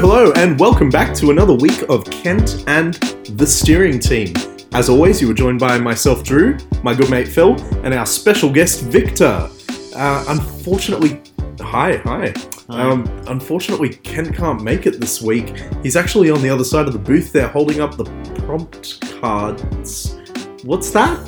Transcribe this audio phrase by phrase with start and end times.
[0.00, 2.94] Hello, and welcome back to another week of Kent and
[3.36, 4.32] the steering team.
[4.72, 8.50] As always, you are joined by myself, Drew, my good mate Phil, and our special
[8.50, 9.50] guest, Victor.
[9.94, 11.20] Uh, unfortunately,
[11.60, 12.32] hi, hi.
[12.70, 15.54] Um, unfortunately, Kent can't make it this week.
[15.82, 18.04] He's actually on the other side of the booth there holding up the
[18.46, 20.18] prompt cards.
[20.62, 21.18] What's that?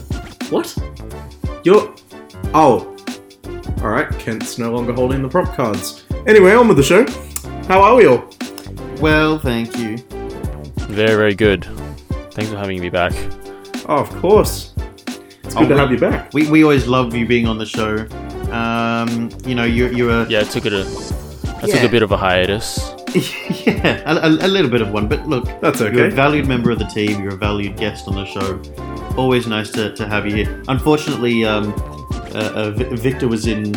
[0.48, 0.74] What?
[1.62, 1.94] You're.
[2.54, 2.96] Oh.
[3.82, 6.06] Alright, Kent's no longer holding the prompt cards.
[6.26, 7.06] Anyway, on with the show.
[7.68, 8.32] How are we all?
[9.02, 9.98] Well, thank you.
[10.88, 11.64] Very, very good.
[12.34, 13.12] Thanks for having me back.
[13.88, 14.72] Oh, of course.
[15.44, 16.32] It's good Oh, to we- have you back.
[16.32, 18.06] We, we always love you being on the show.
[18.52, 20.82] Um, you know, you you were Yeah, I took it a,
[21.58, 21.84] I took Yeah.
[21.86, 22.78] a bit of a hiatus.
[23.66, 25.08] yeah, a, a, a little bit of one.
[25.08, 25.94] But look, That's okay.
[25.96, 27.22] you're a valued member of the team.
[27.22, 28.60] You're a valued guest on the show.
[29.16, 30.62] Always nice to, to have you here.
[30.68, 31.72] Unfortunately, um,
[32.34, 33.74] uh, uh, Victor was in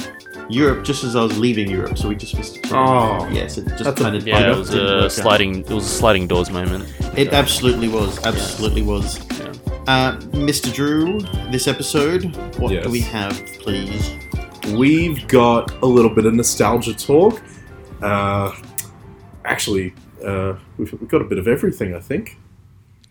[0.49, 2.71] Europe just as I was leaving Europe, so we just missed it.
[2.71, 3.27] Oh.
[3.31, 6.27] yes, it just That's a- of Yeah, it was a sliding, it was a sliding
[6.27, 6.93] doors moment.
[7.17, 8.23] It absolutely was.
[8.25, 9.19] Absolutely was.
[9.39, 9.53] Yeah.
[9.87, 10.73] Uh, Mr.
[10.73, 11.19] Drew,
[11.51, 12.83] this episode, what Yes.
[12.85, 14.11] do we have, please?
[14.73, 17.41] We've got a little bit of nostalgia talk.
[18.01, 18.51] Uh,
[19.45, 19.93] actually,
[20.23, 22.37] uh, we've, we've got a bit of everything, I think.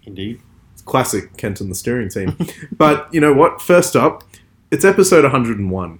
[0.05, 0.41] Indeed.
[0.73, 2.37] It's classic Kent and the steering team.
[2.77, 3.63] but you know what?
[3.63, 4.25] First up,
[4.71, 5.99] it's episode 101.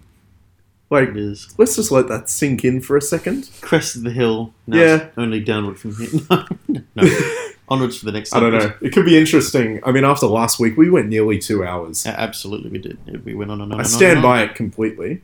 [0.91, 1.55] Like, It is.
[1.59, 3.51] let's just let that sink in for a second.
[3.61, 4.53] Crest of the hill.
[4.67, 4.95] Now Yeah.
[4.97, 6.09] it's Only downward from here.
[6.69, 7.31] no, no.
[7.69, 8.75] Onwards for the next I don't know.
[8.83, 9.81] It could be interesting.
[9.85, 12.05] I mean, after last week, we went nearly two hours.
[12.05, 13.25] A- Absolutely, we did.
[13.25, 13.79] We went on and on.
[13.81, 15.23] I and stand on by it completely.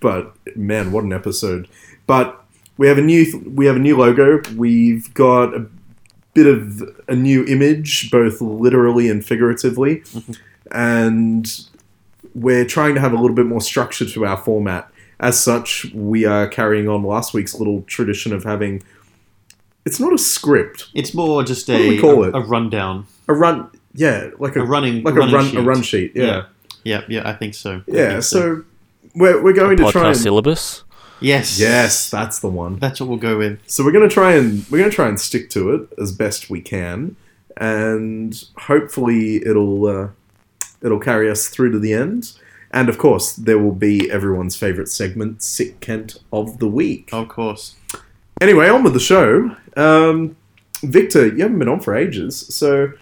[0.00, 1.68] But man, what an episode!
[2.06, 2.42] But
[2.78, 4.40] we have a new we have a new logo.
[4.56, 5.66] We've got a
[6.32, 10.32] bit of a new image, both literally and figuratively, mm-hmm.
[10.72, 11.60] and
[12.34, 14.90] we're trying to have a little bit more structure to our format.
[15.24, 18.82] As such, we are carrying on last week's little tradition of having.
[19.86, 22.34] It's not a script, It's more just What do a we call a, it?
[22.34, 23.70] a rundown, a run.
[23.94, 25.58] Yeah, like a, a running, like running a run sheet.
[25.58, 26.12] a run sheet.
[26.14, 26.44] Yeah, Yeah.
[26.84, 27.76] Yeah, yeah, I think so.
[27.76, 28.08] I yeah.
[28.10, 28.64] think so
[29.14, 30.84] we're we're going to try Podcast and syllabus.
[31.20, 32.78] yes, yes, that's the one.
[32.78, 33.58] that's what we'll go with.
[33.66, 36.60] So we're gonna try and we're gonna try and stick to it as best we
[36.60, 37.16] can,
[37.56, 40.08] and hopefully it'll uh,
[40.82, 42.32] it'll carry us through to the end.
[42.74, 47.28] And of course, there will be everyone's favorite segment, "Sick Kent of the Week." Of
[47.28, 47.76] course.
[48.40, 49.56] Anyway, on with the show.
[49.76, 50.36] Um,
[50.82, 52.92] Victor, you haven't been on for ages, so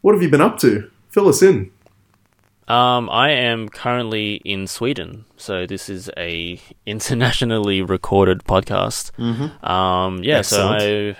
[0.00, 0.90] what have you been up to?
[1.08, 1.70] Fill us in.
[2.66, 9.12] Um, I am currently in Sweden, so this is a internationally recorded podcast.
[9.12, 9.64] Mm-hmm.
[9.64, 11.16] Um, yeah, so I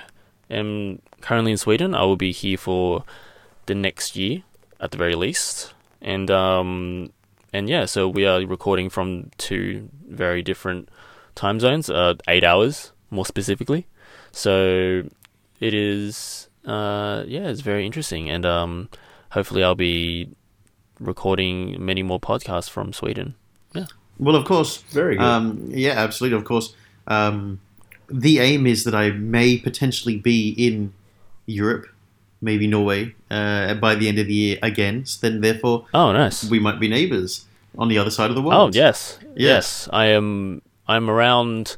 [0.52, 1.94] am currently in Sweden.
[1.94, 3.04] I will be here for
[3.66, 4.42] the next year,
[4.80, 5.72] at the very least,
[6.02, 7.12] and um,
[7.52, 10.88] and yeah, so we are recording from two very different
[11.34, 13.86] time zones, uh, eight hours more specifically.
[14.32, 15.04] So
[15.60, 18.88] it is, uh, yeah, it's very interesting, and um,
[19.30, 20.28] hopefully I'll be
[21.00, 23.34] recording many more podcasts from Sweden.
[23.74, 23.86] Yeah.
[24.18, 24.78] Well, of course.
[24.90, 25.24] Very good.
[25.24, 26.38] Um, yeah, absolutely.
[26.38, 26.74] Of course.
[27.06, 27.60] Um,
[28.08, 30.92] the aim is that I may potentially be in
[31.46, 31.86] Europe,
[32.40, 35.04] maybe Norway, uh, by the end of the year again.
[35.06, 36.48] So then, therefore, Oh, nice.
[36.48, 37.44] we might be neighbours
[37.78, 38.54] on the other side of the world.
[38.54, 38.74] Oh world.
[38.74, 39.88] yes, yes.
[39.92, 40.62] I am.
[40.88, 41.76] I'm around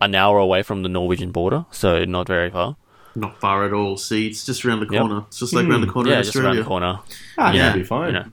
[0.00, 2.76] an hour away from the Norwegian border, so not very far.
[3.16, 3.96] Not far at all.
[3.96, 5.00] See, it's just around the Yep.
[5.00, 5.24] corner.
[5.28, 5.70] It's just like Hmm.
[5.72, 6.98] around the corner yeah, in just around the corner.
[7.38, 8.06] ah, yeah, that'll be fine.
[8.08, 8.24] You know.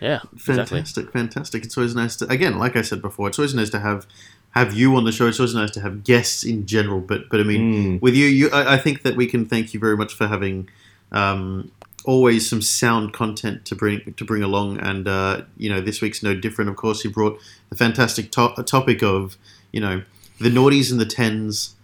[0.00, 0.78] Yeah, exactly.
[0.78, 1.64] Fantastic, fantastic.
[1.64, 4.06] It's always nice to again, like I said before, it's always nice to have
[4.54, 5.26] have you on the show.
[5.26, 7.00] It's always nice to have guests in general.
[7.00, 7.62] But but I mean,
[7.98, 8.00] Mm.
[8.00, 10.68] with you, you I, I think that we can thank you very much for having
[11.12, 11.70] um,
[12.04, 14.78] always some sound content to bring to bring along.
[14.78, 16.70] And uh, you know, this week's no different.
[16.70, 17.38] Of course, you brought
[17.70, 19.36] the fantastic to- topic of
[19.72, 20.02] you know
[20.40, 21.74] the noughties and the tens.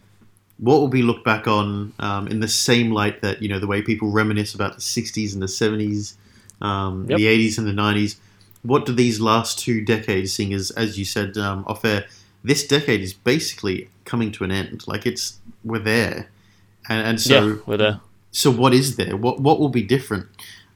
[0.58, 3.66] What will be looked back on um, in the same light that you know the
[3.66, 6.14] way people reminisce about the '60s and the '70s,
[6.60, 7.16] um, Yep.
[7.18, 8.16] the '80s and the '90s.
[8.62, 12.04] What do these last two decades, seeing as as you said um, off air,
[12.42, 14.86] this decade is basically coming to an end.
[14.86, 16.30] Like it's we're there,
[16.88, 18.00] and and so yeah, we're there.
[18.30, 19.16] so what is there?
[19.16, 20.26] What what will be different?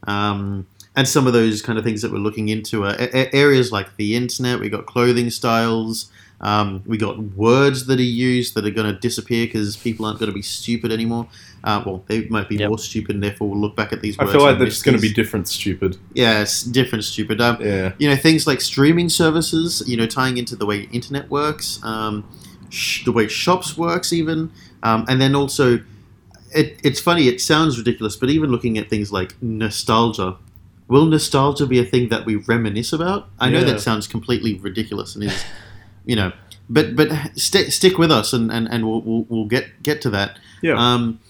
[0.06, 0.66] Um,
[0.96, 3.96] and some of those kind of things that we're looking into are a- areas like
[3.96, 4.61] the internet.
[4.61, 6.11] We got clothing styles.
[6.40, 10.19] Um, we got words that are used that are going to disappear because people aren't
[10.19, 11.26] going to be stupid anymore.
[11.64, 12.69] Uh, well, they might be Yep.
[12.69, 14.32] more stupid, and therefore we'll look back at these I words.
[14.34, 15.96] feel like and they're just going to be different, stupid.
[16.14, 17.40] yeah, it's different, stupid.
[17.40, 17.93] Um, Yeah.
[17.99, 22.25] you know things like streaming services you know tying into the way internet works um,
[22.69, 24.50] sh- the way shops works even
[24.82, 25.81] um, and then also
[26.55, 30.37] it, it's funny it sounds ridiculous but even looking at things like nostalgia
[30.87, 35.14] will nostalgia be a thing that we reminisce about i know that sounds completely ridiculous
[35.14, 35.44] and is
[36.05, 36.31] you know
[36.69, 40.08] but but st- stick with us, and, and, and we'll, we'll we'll get get to
[40.11, 40.38] that.
[40.62, 40.76] Yeah.
[40.78, 41.20] Um,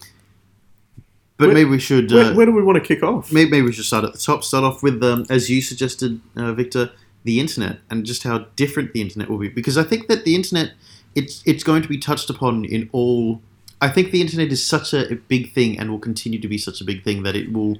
[1.37, 2.11] but Where- maybe we should.
[2.11, 3.31] where, Uh, where do we want to kick off?
[3.31, 4.43] maybe, maybe we should start at the top.
[4.43, 6.91] Start off with, um, as you suggested, uh, Victor,
[7.23, 9.49] the internet, and just how different the internet will be.
[9.49, 10.73] Because I think that the internet,
[11.15, 13.41] it's it's going to be touched upon in all.
[13.81, 16.57] I think the internet is such a, a big thing, and will continue to be
[16.57, 17.79] such a big thing that it will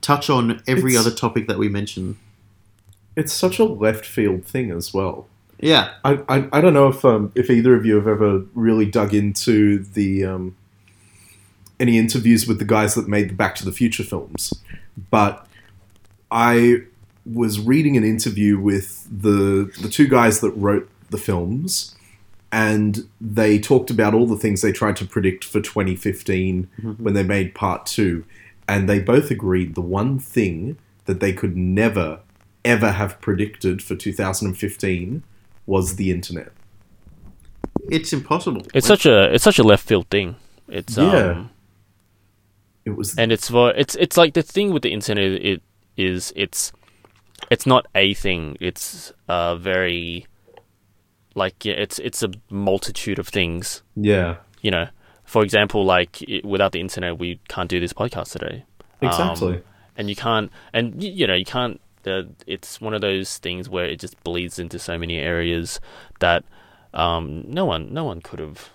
[0.00, 2.16] touch on every It's- other topic that we mention.
[3.16, 5.26] It's such a left field thing as well.
[5.60, 8.86] Yeah, I, I, I don't know if um, if either of you have ever really
[8.86, 10.56] dug into the um,
[11.82, 14.54] any interviews with the guys that made the Back to the Future films,
[15.10, 15.46] but
[16.30, 16.82] I
[17.26, 21.94] was reading an interview with the the two guys that wrote the films,
[22.50, 26.68] and they talked about all the things they tried to predict for 2015
[26.98, 28.24] when they made Part Two,
[28.66, 32.20] and they both agreed the one thing that they could never
[32.64, 35.22] ever have predicted for 2015
[35.66, 36.52] was the internet.
[37.90, 38.62] it's impossible.
[38.72, 40.36] It's such a it's such a left field thing.
[40.68, 41.30] It's Yeah.
[41.32, 41.50] um,
[42.84, 45.62] It was and it's for it's it's like the thing with the internet it
[45.96, 46.72] is it's
[47.50, 48.56] it's not a thing.
[48.60, 50.26] It's uh very
[51.34, 53.82] like yeah, it's it's a multitude of things.
[53.96, 54.88] Yeah, you know
[55.24, 58.64] for example like i without the internet we can't do this podcast today.
[59.00, 59.54] Exactly.
[59.56, 59.62] Um,
[59.96, 63.68] and you can't and y- you know you can't uh, it's one of those things
[63.68, 65.80] where it just bleeds into so many areas
[66.20, 66.44] that
[66.94, 68.70] um, no one no one could have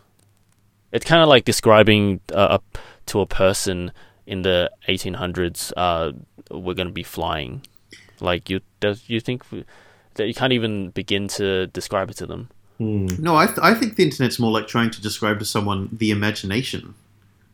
[0.91, 2.77] it's kind of like describing uh, a,
[3.07, 3.91] to a person
[4.25, 6.11] in the 1800s uh,
[6.51, 7.61] we're going to be flying
[8.19, 9.43] like you does you think
[10.15, 12.49] that you can't even begin to describe it to them
[12.79, 13.07] Hmm.
[13.17, 16.11] No, I, th- I think the internet's more like trying to describe to someone the
[16.11, 16.93] imagination.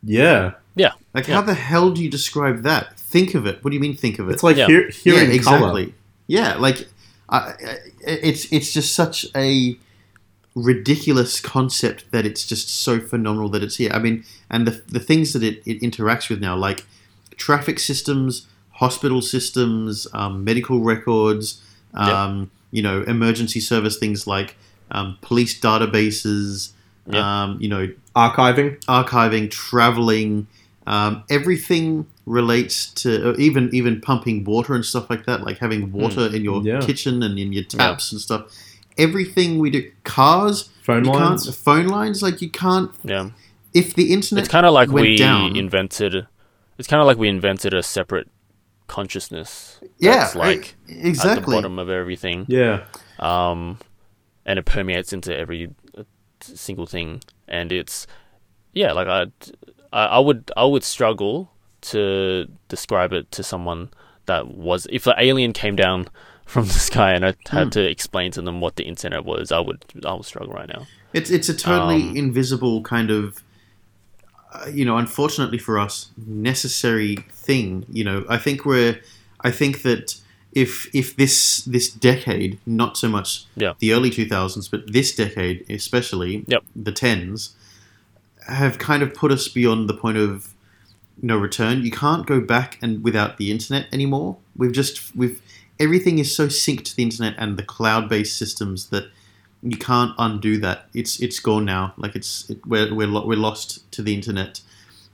[0.03, 1.35] Yeah, yeah Like, Yeah.
[1.35, 2.99] how the hell do you describe that?
[2.99, 3.63] Think of it.
[3.63, 4.33] What do you mean, think of it?
[4.33, 4.67] it's like Yeah.
[4.67, 5.57] hear, hearing yeah, color.
[5.79, 5.94] exactly.
[6.27, 6.89] Yeah, like
[7.29, 9.77] I I- it's it's just such a
[10.55, 13.91] ridiculous concept that it's just so phenomenal that it's here.
[13.94, 16.85] I mean, and the the things that it, it interacts with now, like
[17.38, 21.61] traffic systems, hospital systems, um, medical records,
[21.94, 24.55] um, you know, emergency service things like
[24.91, 26.71] um, police databases,
[27.07, 27.44] Yeah.
[27.44, 28.79] um, you know, Archiving.
[28.85, 30.47] archiving, traveling,
[30.85, 36.27] um, everything relates to even even pumping water and stuff like that, like having water
[36.35, 36.79] in your Yeah.
[36.81, 38.44] kitchen and in your taps and stuff.
[38.98, 41.56] Everything we do, cars, Phone lines.
[41.56, 42.92] phone lines, like you can't.
[43.04, 43.30] yeah.
[43.74, 46.28] If the internet, it's kind of like we down, invented
[46.78, 48.30] it's kind of like we invented a separate
[48.88, 52.45] consciousness yeah, that's like e- at the bottom of everything.
[52.48, 52.86] Yeah,
[53.19, 53.80] um
[54.45, 56.04] and it permeates into every uh,
[56.42, 57.22] single thing.
[57.48, 58.06] And it's
[58.74, 59.25] yeah like I,
[59.92, 61.51] I i would i would struggle
[61.81, 63.90] to describe it to someone
[64.25, 66.07] that was if an alien came down
[66.45, 67.69] from the sky and i had Hmm.
[67.69, 70.86] to explain to them what the internet was i would i would struggle right now
[71.13, 73.44] It's it's a totally Um, invisible kind of,
[74.51, 77.18] uh, you know, unfortunately for us, necessary
[77.48, 77.86] thing.
[77.92, 79.00] You know, I think we're,
[79.42, 80.16] I think that
[80.54, 83.74] if if this this decade, not so much Yeah.
[83.80, 86.63] the early two thousands, but this decade especially, Yep.
[86.88, 87.56] the tens,
[88.48, 90.50] have kind of put us beyond the point of
[91.21, 91.83] no return.
[91.85, 94.38] You can't go back and without the internet anymore.
[94.56, 95.40] We've just we've
[95.85, 99.06] everything is so synced to the internet and the cloud based systems that
[99.61, 100.78] you can't undo that.
[100.94, 101.94] It's it's gone now.
[102.04, 104.61] Like it's it, we're we're lo- we're lost to the internet,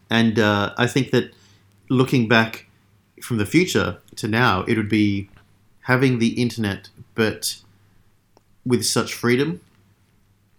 [0.09, 1.25] and uh, I think that
[1.89, 2.67] looking back
[3.21, 5.29] from the future to now, it would be
[5.81, 7.57] having the internet, but
[8.65, 9.59] with such freedom.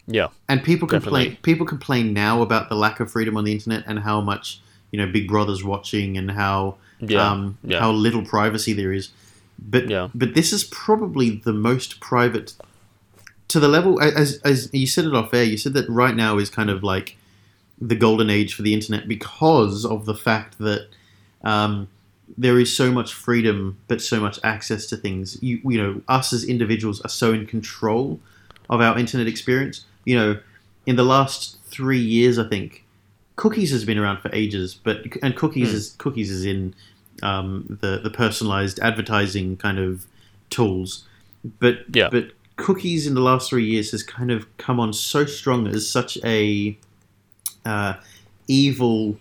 [0.06, 1.24] yeah And people complain.
[1.24, 1.38] Definitely.
[1.42, 4.98] People complain now about the lack of freedom on the internet and how much you
[5.00, 7.80] know Big Brother's watching and how Yeah, um, yeah.
[7.80, 9.10] how little privacy there is.
[9.62, 10.08] But Yeah.
[10.14, 12.54] but this is probably the most private
[13.48, 15.44] to the level as as you said it off air.
[15.44, 17.16] You said that right now is kind of like
[17.80, 20.88] the golden age for the internet because of the fact that
[21.42, 21.88] um,
[22.36, 25.38] there is so much freedom but so much access to things.
[25.42, 28.20] You you know us as individuals are so in control
[28.68, 29.84] of our internet experience.
[30.04, 30.38] You know,
[30.86, 32.84] in the last three years, I think
[33.36, 35.76] cookies has been around for ages, but and cookies Hmm.
[35.76, 36.74] is cookies is in
[37.22, 40.06] um, the the personalized advertising kind of
[40.50, 41.04] tools,
[41.58, 42.08] but Yeah.
[42.10, 45.88] but cookies in the last three years has kind of come on so strong as
[45.88, 46.76] such a
[47.64, 47.94] uh,
[48.48, 49.18] evil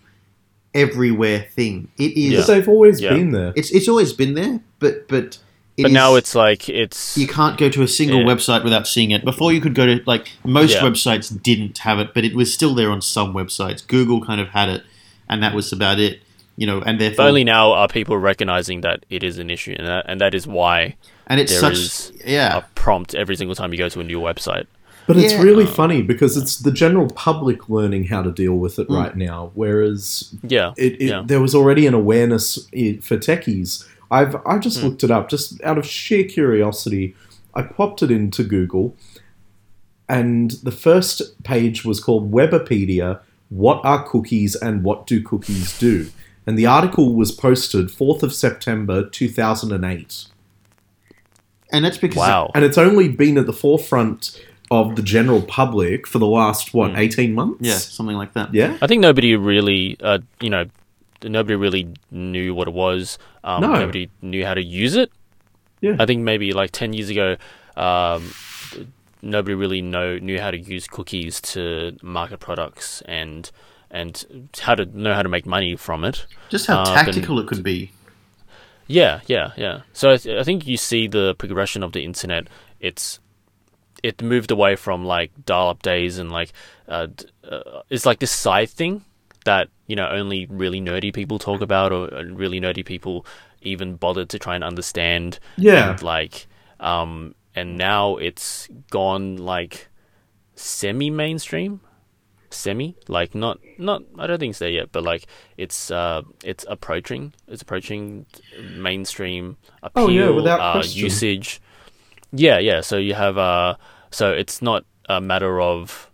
[0.74, 1.88] everywhere thing.
[1.98, 2.30] It is.
[2.30, 3.10] because they've always Yeah.
[3.14, 3.52] been there.
[3.56, 5.38] It's it's always been there, but but
[5.76, 8.26] it but is- now it's like it's you can't go to a single Yeah.
[8.26, 9.24] website without seeing it.
[9.24, 10.82] Before you could go to like most Yeah.
[10.82, 13.86] websites didn't have it, but it was still there on some websites.
[13.86, 14.82] Google kind of had it,
[15.28, 16.20] and that was about it.
[16.60, 19.74] You know, and but therefore, only now are people recognizing that it is an issue
[19.78, 20.94] and that, and that is why
[21.26, 22.58] and it's there such is yeah.
[22.58, 24.66] a prompt every single time you go to a new website
[25.06, 25.42] But it's Yeah.
[25.42, 28.96] really funny because it's the general public learning how to deal with it Mm.
[29.02, 30.72] right now, whereas Yeah.
[30.76, 31.22] it, it yeah.
[31.24, 32.56] there was already an awareness
[33.08, 33.86] for techies.
[34.10, 34.86] I've I just Hmm.
[34.88, 37.14] looked it up just out of sheer curiosity.
[37.54, 38.94] I popped it into Google,
[40.08, 46.06] and the first page was called Webopedia: What are cookies and what do cookies do?
[46.46, 50.26] And the article was posted fourth of September two thousand and eight,
[51.72, 52.50] And that's because Wow.
[52.54, 56.90] and it's only been at the forefront of the general public for the last what
[56.92, 56.96] Hmm.
[56.96, 57.58] eighteen months.
[57.60, 58.52] yeah, something like that.
[58.54, 58.76] yeah.
[58.82, 60.64] I think nobody really, uh, you know,
[61.22, 63.18] nobody really knew what it was.
[63.44, 63.74] Um, No.
[63.74, 65.10] Nobody knew how to use it.
[65.80, 65.96] Yeah.
[65.98, 67.36] I think maybe like ten years ago,
[67.76, 68.32] um,
[69.22, 73.50] nobody really know knew how to use cookies to market products and
[73.90, 76.26] and how to know how to make money from it.
[76.48, 77.90] Just how but- tactical it could be.
[78.86, 79.82] Yeah, yeah, yeah.
[79.92, 82.48] So I, th- I think you see the progression of the internet.
[82.80, 83.20] It's
[84.02, 86.52] it moved away from like dial-up days and like
[86.88, 89.04] uh, d- uh, it's like this side thing
[89.44, 93.24] that you know only really nerdy people talk about or really nerdy people
[93.62, 95.38] even bothered to try and understand.
[95.56, 95.90] Yeah.
[95.90, 96.48] And, like
[96.80, 99.86] um, and now it's gone like
[100.56, 101.80] semi-mainstream
[102.50, 105.26] semi like not not i don't think so yet but like
[105.56, 108.26] it's uh it's approaching it's approaching
[108.60, 111.00] mainstream appeal Oh, yeah, without uh, question.
[111.06, 111.60] usage
[112.32, 113.76] yeah yeah so you have uh
[114.10, 116.10] so it's not a matter of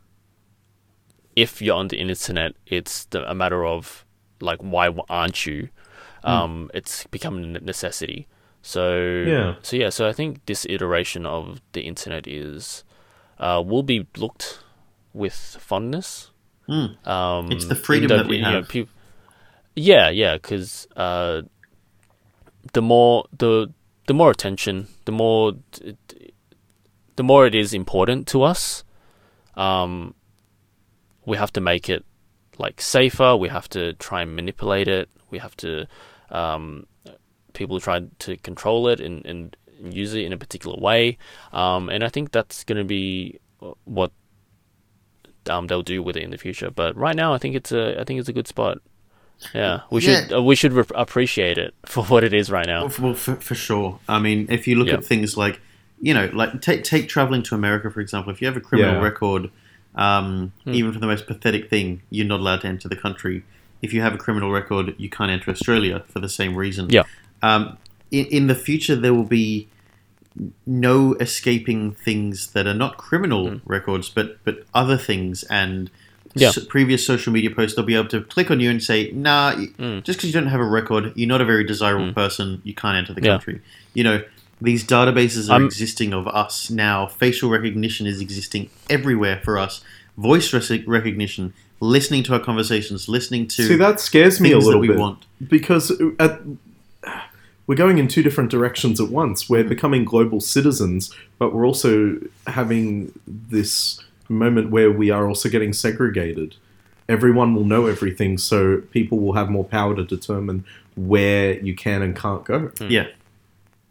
[1.35, 4.05] if you're on the internet it's the, a matter of
[4.41, 5.69] like why aren't you
[6.25, 6.31] Hmm.
[6.33, 8.27] um it's become a necessity
[8.63, 9.55] so Yeah.
[9.63, 12.83] so yeah so i think this iteration of the internet is
[13.39, 14.59] uh will be looked
[15.17, 16.31] with fondness
[16.69, 17.07] Mm.
[17.07, 18.89] um, It's the freedom that we you know, have.
[19.77, 21.43] yeah, yeah, because uh,
[22.73, 23.69] the more the
[24.09, 25.53] the more attention, the more
[27.17, 28.83] the more it is important to us.
[29.57, 30.15] Um,
[31.25, 32.05] we have to make it
[32.59, 33.37] like safer.
[33.37, 35.09] We have to try and manipulate it.
[35.31, 35.87] We have to
[36.31, 36.87] um,
[37.53, 41.17] people try to control it and, and use it in a particular way.
[41.53, 43.39] Um, and I think that's going to be
[43.85, 44.11] what
[45.49, 46.71] um, they'll do with it in the future.
[46.71, 48.79] But right now, I think it's a I think it's a good spot.
[49.55, 50.39] Yeah, we should Yeah.
[50.39, 52.83] uh, we should re- appreciate it for what it is right now.
[52.83, 53.99] Well, for, well, for, for sure.
[54.09, 54.95] I mean, if you look Yeah.
[54.95, 55.61] at things like,
[56.01, 58.33] you know, like take take traveling to America for example.
[58.33, 59.03] If you have a criminal Yeah.
[59.03, 59.51] record,
[59.95, 60.73] um, Hmm.
[60.75, 63.43] even for the most pathetic thing, you're not allowed to enter the country.
[63.83, 66.89] If you have a criminal record, you can't enter Australia for the same reason.
[66.91, 67.03] Yeah.
[67.43, 67.77] Um,
[68.11, 69.69] in, in the future, there will be
[70.67, 75.91] no escaping things that are not criminal records, but but other things and.
[76.39, 76.49] Yeah.
[76.49, 79.53] s- previous social media posts, they'll be able to click on you and say, "Nah,
[79.55, 80.05] Mm.
[80.05, 82.61] just because you don't have a record, you're not a very desirable person.
[82.63, 83.31] You can't enter the Yeah.
[83.39, 83.61] country."
[83.95, 84.23] You know,
[84.61, 87.07] these databases are I'm- existing of us now.
[87.07, 89.81] Facial recognition is existing everywhere for us.
[90.19, 94.83] Voice rec- recognition, listening to our conversations, listening to See, that scares me a little
[94.83, 95.25] bit want.
[95.49, 96.43] because at,
[97.67, 99.49] we're going in two different directions at once.
[99.49, 99.69] We're Mm.
[99.69, 106.55] becoming global citizens, but we're also having this moment where we are also getting segregated.
[107.09, 110.65] Everyone will know everything, so people will have more power to determine
[110.97, 112.71] where you can and can't go.
[112.89, 113.07] Yeah,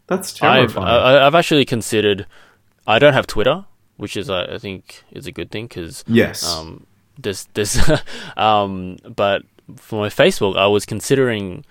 [0.06, 0.88] That's I've terrifying.
[0.88, 2.26] I, I've actually considered.
[2.86, 3.64] I don't have Twitter,
[3.96, 6.44] which is I think is a good thing because yes.
[6.44, 6.86] um,
[7.18, 7.78] there's there's
[8.36, 9.42] um, but
[9.76, 11.64] for my Facebook, I was considering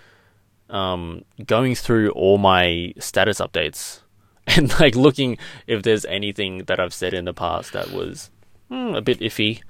[0.69, 4.00] um, going through all my status updates
[4.48, 8.29] and like looking if there's anything that I've said in the past that was
[8.69, 9.62] hmm, a bit iffy.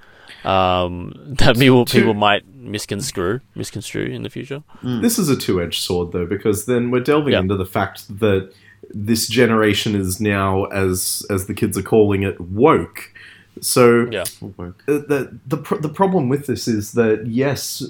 [0.44, 4.62] Um, that people people might misconstrue misconstrue in the future.
[4.82, 7.40] This is a two-edged sword, though, because then we're delving Yeah.
[7.40, 8.52] into the fact that
[8.92, 13.12] this generation is now, as as the kids are calling it, woke.
[13.60, 14.24] So Yeah.
[14.40, 14.82] will work.
[14.88, 17.82] uh, the the pr- the problem with this is that yes,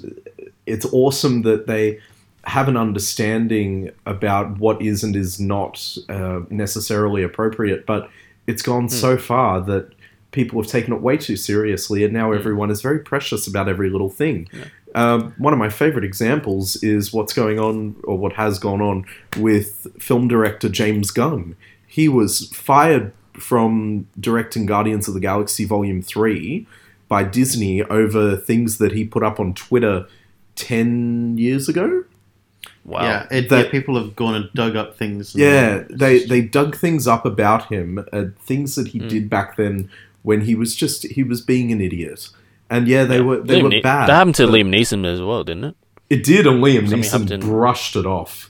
[0.65, 1.99] it's awesome that they
[2.47, 8.09] have an understanding about what is and is not uh, necessarily appropriate, but
[8.47, 9.91] it's gone so far that
[10.31, 13.89] people have taken it way too seriously, and now everyone is very precious about every
[13.89, 14.47] little thing.
[14.95, 19.05] Um, one of my favorite examples is what's going on, or what has gone on,
[19.35, 21.57] with film director James Gunn.
[21.85, 26.65] He was fired from directing Guardians of the Galaxy Volume 3
[27.09, 30.07] by Disney over things that he put up on Twitter
[30.55, 32.05] 10 years ago.
[32.87, 33.03] Wow.
[33.03, 35.35] Yeah, it, That- yeah, people have gone and dug up things.
[35.35, 39.57] and- Yeah, they, they dug things up about him, uh, things that he did back
[39.57, 39.89] then
[40.23, 42.29] when he was just, he was being an idiot.
[42.69, 44.07] And yeah, they were they Liam were Ne- bad.
[44.09, 45.75] That happened to but Liam Neeson as well, didn't it?
[46.09, 48.49] It did, and Liam Something Neeson happened in- brushed it off.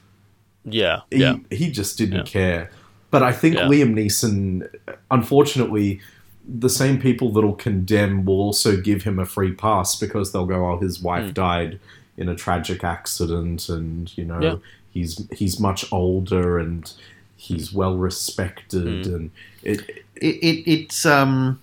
[0.66, 1.02] Yeah.
[1.12, 1.38] he, yeah.
[1.50, 2.24] he just didn't Yeah.
[2.42, 2.72] care.
[3.10, 3.64] But I think Yeah.
[3.68, 4.68] Liam Neeson,
[5.12, 6.00] unfortunately,
[6.48, 10.72] the same people that'll condemn will also give him a free pass because they'll go,
[10.72, 11.34] "Oh, his wife Mm.
[11.34, 11.80] died
[12.18, 14.56] in a tragic accident, and you know Yeah.
[14.92, 16.92] he's he's much older and
[17.36, 19.16] he's well respected, Mm.
[19.16, 19.32] and
[19.64, 19.82] it
[20.16, 21.60] it, it it's um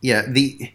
[0.00, 0.72] yeah the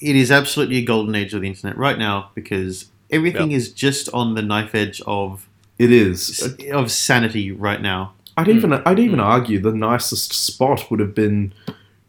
[0.00, 4.08] it is absolutely a golden age of the internet right now because everything is just
[4.12, 5.46] on the knife edge of
[5.78, 6.54] it is.
[6.72, 8.12] of sanity right now.
[8.36, 11.52] I'd even I'd even argue the nicest spot would have been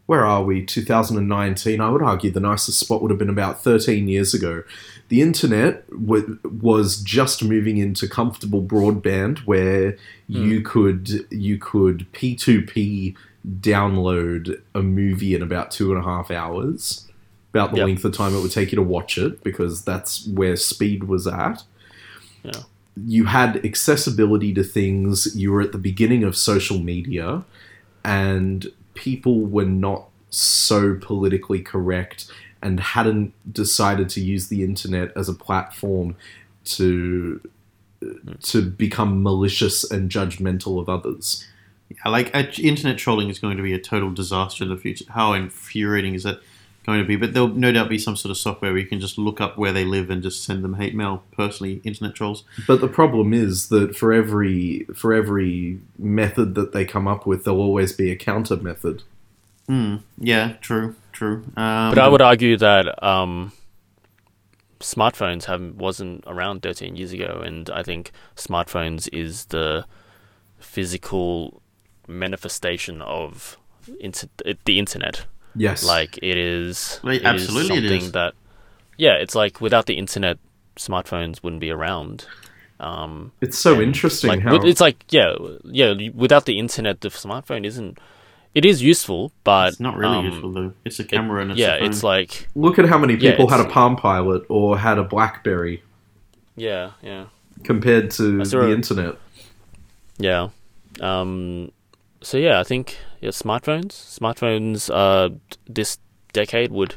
[0.05, 0.65] where are we?
[0.65, 4.63] 2019 I would argue the nicest spot would have been about 13 years ago
[5.09, 9.91] the internet w- was just moving into comfortable broadband where
[10.27, 10.43] hmm.
[10.49, 13.15] you could you could P2P
[13.59, 17.07] download a movie in about two and a half hours
[17.53, 17.85] about the Yep.
[17.85, 21.27] length of time it would take you to watch it because that's where speed was
[21.27, 21.63] at
[22.43, 22.63] Yeah.
[22.95, 25.35] you had accessibility to things.
[25.35, 27.43] You were at the beginning of social media,
[28.03, 32.27] and people were not so politically correct
[32.63, 36.15] and hadn't decided to use the internet as a platform
[36.63, 37.39] to
[38.41, 41.47] to become malicious and judgmental of others.
[41.89, 45.05] Yeah, like uh, internet trolling is going to be a total disaster in the future.
[45.09, 46.39] How infuriating is that
[46.85, 47.15] going to be?
[47.15, 49.57] But there'll no doubt be some sort of software where you can just look up
[49.57, 51.81] where they live and just send them hate mail personally.
[51.83, 52.43] Internet trolls.
[52.67, 57.43] But the problem is that for every for every method that they come up with,
[57.43, 59.03] there'll always be a counter method.
[59.69, 61.43] Mm, yeah, true, true.
[61.55, 63.51] Um, But I would argue that um,
[64.79, 69.85] smartphones have wasn't around 13 years ago, and I think smartphones is the
[70.59, 71.61] physical
[72.07, 73.57] manifestation of
[73.99, 74.27] inter-
[74.65, 75.25] the internet.
[75.55, 78.11] Yes, Like it is, Like, it is absolutely it something is.
[78.13, 78.33] that,
[78.97, 80.39] yeah, it's like without the internet,
[80.77, 82.25] smartphones wouldn't be around.
[82.79, 85.93] Um, it's so interesting like, how it's like yeah, yeah.
[86.13, 87.97] Without the internet, the smartphone isn't.
[88.55, 90.73] It is useful, but it's not really um, useful though.
[90.85, 91.89] It's a it- camera and it's yeah, a phone.
[91.89, 95.03] it's like Look at how many Yeah, people had a Palm Pilot or had a
[95.03, 95.81] BlackBerry
[96.55, 97.25] yeah, yeah.
[97.63, 99.15] compared to the a- internet.
[100.19, 100.49] Yeah.
[101.01, 101.71] Um,
[102.21, 103.89] so yeah, I think yeah, smartphones.
[104.19, 104.89] Smartphones.
[104.93, 105.35] Uh,
[105.67, 105.97] this
[106.31, 106.95] decade would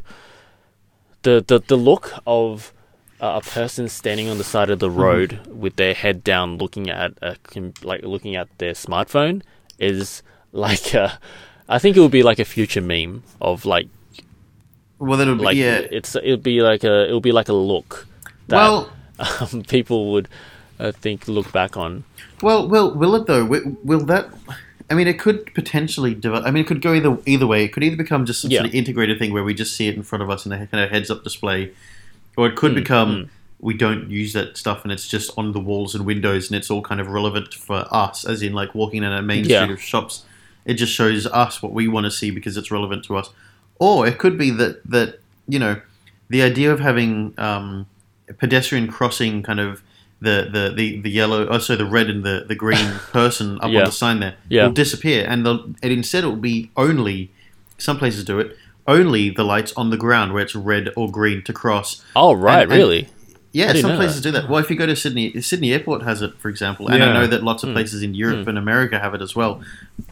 [1.22, 2.72] the the the look of
[3.20, 6.90] uh, a person standing on the side of the road with their head down, looking
[6.90, 9.42] at a com- like looking at their smartphone,
[9.78, 10.22] is
[10.56, 11.18] like a,
[11.68, 13.88] I think it would be like a future meme of like
[14.98, 15.78] well, it'll be like yeah.
[15.90, 18.06] it's it'll be like a it'll be like a look
[18.48, 18.90] that Well,
[19.52, 20.28] um, people would
[20.78, 22.04] I think look back on.
[22.42, 23.44] Well, well, will it though?
[23.44, 24.28] Will, will that?
[24.90, 26.44] I mean, it could potentially develop.
[26.46, 27.64] I mean, it could go either either way.
[27.64, 28.58] It could either become just some Yeah.
[28.60, 30.66] sort of integrated thing where we just see it in front of us in a
[30.66, 31.72] kind of heads-up display,
[32.36, 35.58] or it could Mm, become we don't use that stuff and it's just on the
[35.58, 39.02] walls and windows and it's all kind of relevant for us, as in like walking
[39.02, 39.62] in a main Yeah.
[39.62, 40.24] street of shops.
[40.66, 43.30] It just shows us what we want to see because it's relevant to us.
[43.78, 45.80] Or it could be that that you know
[46.28, 47.86] the idea of having um,
[48.38, 49.82] pedestrian crossing kind of
[50.20, 53.70] the, the, the, the yellow oh so the red and the, the green person up
[53.70, 53.80] Yeah.
[53.80, 54.64] on the sign there Yeah.
[54.66, 57.30] will disappear and and instead it will be only
[57.78, 58.56] some places do it
[58.88, 62.62] only the lights on the ground where it's red or green to cross Oh right,
[62.62, 63.08] And- and- really?
[63.58, 64.28] Yeah, some places that.
[64.28, 64.48] do that.
[64.48, 67.26] Well, if you go to Sydney, Sydney Airport has it, for example, and I know
[67.26, 67.68] that lots Hmm.
[67.70, 69.60] of places in Europe and America have it as well.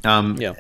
[0.05, 0.53] Um, Yeah.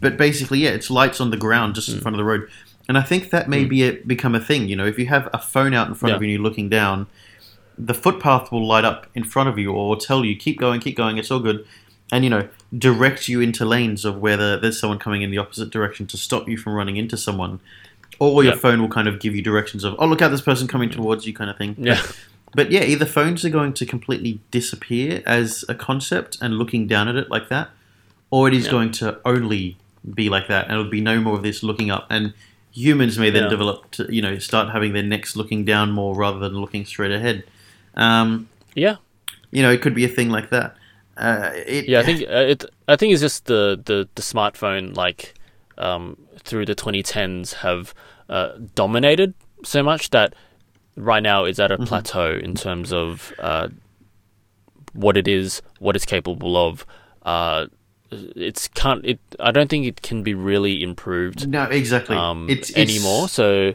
[0.00, 2.00] But basically, yeah, it's lights on the ground just in Hmm.
[2.02, 2.48] front of the road,
[2.88, 4.68] and I think that may be a, become a thing.
[4.68, 6.68] You know, if you have a phone out in front of you and you're looking
[6.68, 7.06] down,
[7.78, 10.96] the footpath will light up in front of you or tell you keep going, keep
[10.96, 11.64] going, it's all good,
[12.12, 15.70] and you know direct you into lanes of whether there's someone coming in the opposite
[15.70, 17.60] direction to stop you from running into someone.
[18.18, 18.58] Or your Yeah.
[18.58, 21.26] phone will kind of give you directions of, oh, look out, this person coming towards
[21.26, 21.74] you, kind of thing.
[21.78, 22.00] Yeah.
[22.54, 27.08] But yeah, either phones are going to completely disappear as a concept and looking down
[27.08, 27.70] at it like that,
[28.30, 28.70] or it is Yeah.
[28.72, 29.76] going to only
[30.14, 32.06] be like that, and it'll be no more of this looking up.
[32.10, 32.34] And
[32.70, 33.48] humans may then Yeah.
[33.48, 37.10] develop to, you know, start having their necks looking down more rather than looking straight
[37.12, 37.44] ahead.
[37.96, 38.96] Um, Yeah.
[39.50, 40.76] you know, it could be a thing like that.
[41.16, 42.64] Uh, it, Yeah, I think uh, it.
[42.88, 45.34] I think it's just the the, the smartphone like
[45.82, 47.94] um, through the 2010s have
[48.28, 50.34] uh, dominated so much that
[50.96, 53.68] right now it's at a plateau in terms of uh,
[54.92, 56.86] what it is, what it's capable of.
[57.22, 57.66] Uh,
[58.10, 59.04] it's can't.
[59.06, 59.20] It.
[59.40, 62.16] I don't think it can be really improved no, exactly.
[62.16, 63.28] um, it's, it's anymore.
[63.28, 63.74] So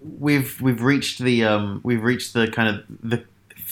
[0.00, 3.24] we've we've reached the um, we've reached the kind of the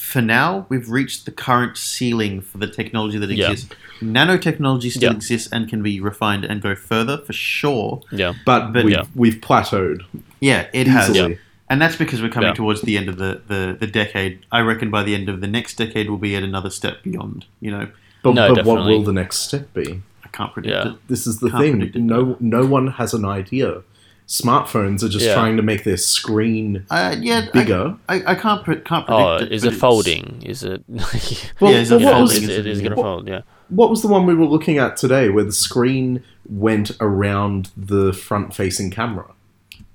[0.02, 3.50] for now we've reached the current ceiling for the technology that Yeah.
[3.50, 3.74] exists.
[4.02, 5.16] Nanotechnology still Yeah.
[5.16, 8.02] exists and can be refined and go further for sure.
[8.10, 9.04] yeah, But, But- we've, Yeah.
[9.14, 10.00] we've plateaued
[10.40, 11.10] Yeah, it has.
[11.10, 11.38] easily.
[11.70, 12.54] And that's because we're coming Yeah.
[12.54, 14.40] towards the end of the, the, the decade.
[14.50, 17.46] I reckon by the end of the next decade we'll be at another step beyond,
[17.60, 17.86] you know.
[18.22, 18.94] But, No, but what definitely.
[18.94, 20.02] will the next step be?
[20.24, 20.90] I can't predict Yeah.
[20.92, 20.96] it.
[21.08, 21.72] This is the Can't thing.
[21.76, 23.82] predict it, No, no one has an idea.
[24.28, 25.34] Smartphones are just Yeah.
[25.34, 27.96] trying to make their screen Uh, yeah, bigger.
[28.08, 29.52] I, I, can't pre- can't predict Oh, it.
[29.52, 30.42] is it folding?
[30.44, 30.82] Is it?
[30.88, 32.20] Well, Yeah, is it what, folding?
[32.42, 33.28] was, it, it is going to fold.
[33.28, 33.42] Yeah.
[33.68, 38.12] what was the one we were looking at today, where the screen went around the
[38.12, 39.26] front-facing camera?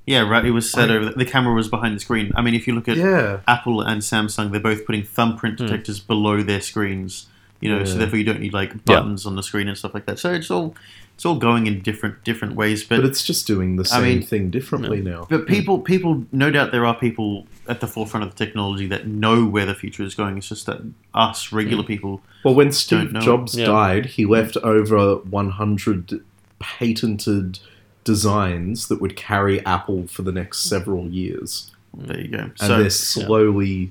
[0.05, 0.45] Yeah, right.
[0.45, 1.09] It was set I- over.
[1.11, 2.31] The camera was behind the screen.
[2.35, 5.65] I mean, if you look at Yeah, Apple and Samsung, they're both putting thumbprint Hmm.
[5.65, 7.27] detectors below their screens.
[7.59, 10.05] You know, so therefore you don't need like buttons on the screen and stuff like
[10.05, 10.19] that.
[10.19, 10.75] So it's all
[11.17, 12.84] it's all going in different different ways.
[12.84, 15.25] But but it's just doing the I same mean- thing differently now.
[15.27, 19.08] but people people no doubt there are people at the forefront of the technology that
[19.08, 20.38] know where the future is going.
[20.38, 20.80] It's just that
[21.15, 22.21] us regular people.
[22.45, 23.19] Well, when Steve Don't know.
[23.21, 23.65] Jobs Yeah.
[23.65, 26.21] died, he left over 100
[26.60, 27.60] patented
[28.03, 32.38] designs that would carry Apple for the next several years, There you go.
[32.38, 33.89] and So they're slowly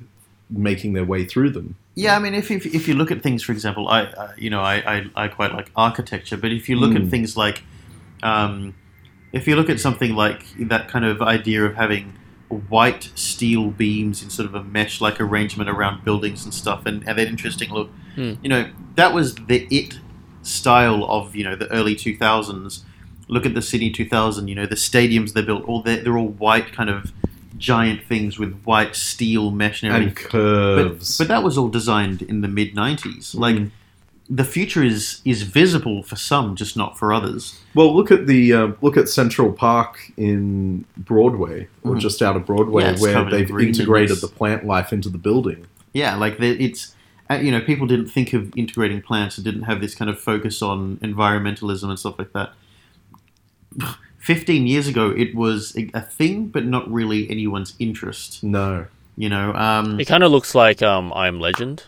[0.49, 1.75] making their way through them.
[1.99, 4.51] Yeah, I mean, if, if, if you look at things, for example, I, I you
[4.51, 7.05] know I, I, I quite like architecture, but if you look Mm.
[7.07, 7.63] at things like,
[8.23, 8.75] um,
[9.33, 12.13] if you look at something like that kind of idea of having
[12.69, 17.19] white steel beams in sort of a mesh-like arrangement around buildings and stuff, and, and
[17.19, 18.35] that interesting look, Hmm.
[18.43, 19.99] you know, that was the it
[20.43, 22.85] style of you know the early two thousands.
[23.29, 24.49] Look at the Sydney two thousand.
[24.49, 27.13] You know, the stadiums they built, all they're, they're all white kind of
[27.59, 31.16] giant things with white steel mesh and And curves.
[31.19, 33.71] but, but that was all designed in the mid 90s like Mm.
[34.29, 38.53] the future is is visible for some just not for others Well, look at the
[38.53, 42.01] uh, look at Central Park in Broadway, or Mhm.
[42.01, 45.66] just out of Broadway, Yeah, where they've integrated the plant life into the building.
[45.92, 46.95] yeah like the, it's
[47.31, 50.19] uh, you know people didn't think of integrating plants and didn't have this kind of
[50.21, 52.51] focus on environmentalism and stuff like that
[54.27, 58.87] 15 years ago it was a, a thing but not really anyone's interest No,
[59.17, 61.85] you know um, It kind of looks like um, I Am Legend.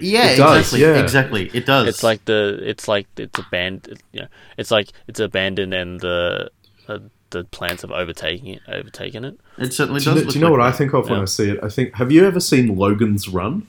[0.00, 1.00] yeah It does, exactly yeah.
[1.00, 4.02] exactly it does It's like the it's like it's abandoned.
[4.12, 4.26] Yeah,
[4.58, 6.50] it's like it's abandoned and the
[6.88, 6.98] uh,
[7.30, 8.62] the plants have overtaken it.
[8.68, 9.38] Overtaken it.
[9.58, 11.20] it certainly do does know, look do you know like what I think of when
[11.20, 11.58] I see it?
[11.62, 13.66] I think have you ever seen Logan's Run?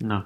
[0.00, 0.24] no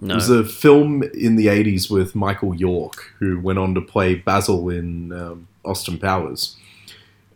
[0.00, 0.12] No.
[0.14, 4.14] It was a film in the 80s with Michael York, who went on to play
[4.14, 6.56] Basil in um, Austin Powers.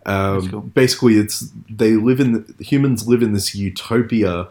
[0.06, 0.60] Um, cool.
[0.60, 4.48] Basically, it's they live in humans live in this utopia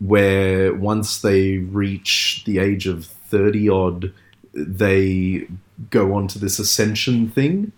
[0.00, 4.12] where once they reach the age of 30 odd,
[4.52, 5.46] they
[5.90, 7.72] go on to this ascension thing.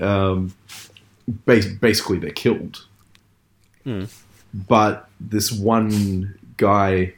[0.00, 0.54] Um,
[1.26, 2.84] bas- basically, they're killed.
[3.84, 4.04] Hmm.
[4.52, 7.14] But this one guy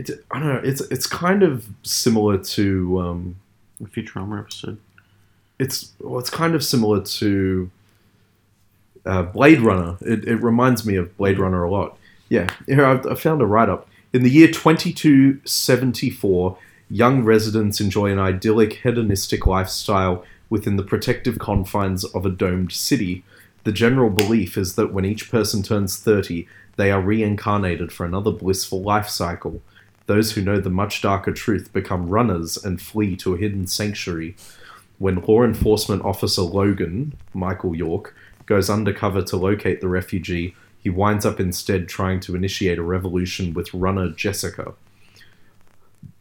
[0.00, 0.60] it's I don't know.
[0.64, 3.36] It's it's kind of similar to um,
[3.82, 4.78] a Futurama episode
[5.60, 7.70] it's well, it's kind of similar to
[9.04, 9.98] uh, Blade Runner.
[10.00, 11.98] It, it reminds me of Blade Runner a lot.
[12.28, 13.88] Yeah, here I, I found a write up.
[14.12, 22.04] In the year 2274, young residents enjoy an idyllic hedonistic lifestyle within the protective confines
[22.04, 23.22] of a domed city.
[23.64, 28.32] The general belief is that when each person turns 30, they are reincarnated for another
[28.32, 29.60] blissful life cycle.
[30.06, 34.34] Those who know the much darker truth become runners and flee to a hidden sanctuary.
[35.00, 41.24] When law enforcement officer Logan, Michael York, goes undercover to locate the refugee, he winds
[41.24, 44.74] up instead trying to initiate a revolution with runner Jessica.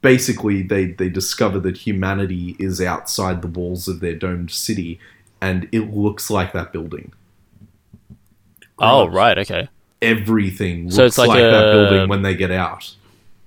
[0.02, 4.98] Basically, they, they discover that humanity is outside the walls of their domed city,
[5.42, 7.12] and it looks like that building.
[8.78, 9.68] oh right, okay.
[10.02, 12.96] Everything looks So it's like like, that a- building when they get out.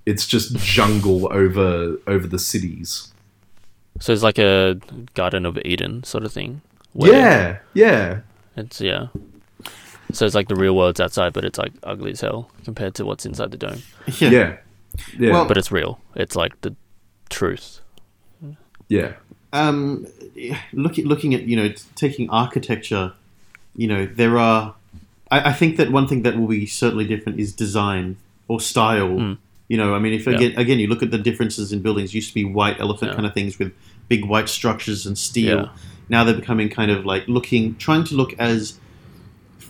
[0.05, 3.12] It's just jungle over over the cities.
[4.01, 4.79] So it's like a
[5.15, 6.61] Garden of Eden sort of thing.
[6.95, 8.21] Yeah, yeah.
[8.57, 9.07] It's yeah.
[10.13, 13.05] So it's like the real world's outside, but it's like ugly as hell compared to
[13.07, 13.83] what's inside the dome.
[14.19, 14.57] Yeah.
[15.19, 15.33] Yeah.
[15.33, 16.01] Well- But it's real.
[16.15, 16.75] It's like the
[17.31, 17.81] truth.
[18.89, 19.13] yeah.
[19.55, 20.07] um,
[20.73, 23.13] look at, looking at you know t- taking architecture,
[23.77, 24.75] you know there are.
[25.31, 28.17] I, I think that one thing that will be certainly different is design
[28.49, 29.09] or style.
[29.17, 29.39] Mm.
[29.69, 30.35] You know, I mean, if Yeah.
[30.35, 33.15] again, again you look at the differences in buildings, used to be white elephant Yeah.
[33.17, 33.73] kind of things with
[34.09, 35.71] big white structures and steel.
[36.09, 38.79] Now they're becoming kind of like looking, trying to look as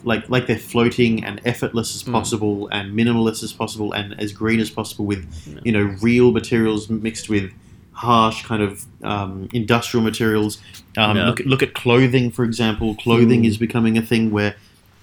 [0.04, 2.12] like like they're floating and effortless as Mm.
[2.12, 5.24] possible and minimalist as possible and as green as possible with
[5.64, 7.52] you know real materials mixed with
[7.92, 10.58] harsh kind of um, industrial materials.
[10.96, 11.16] Um.
[11.18, 12.96] Look at look at clothing, for example.
[12.96, 13.46] Clothing Mm.
[13.46, 14.56] is becoming a thing where.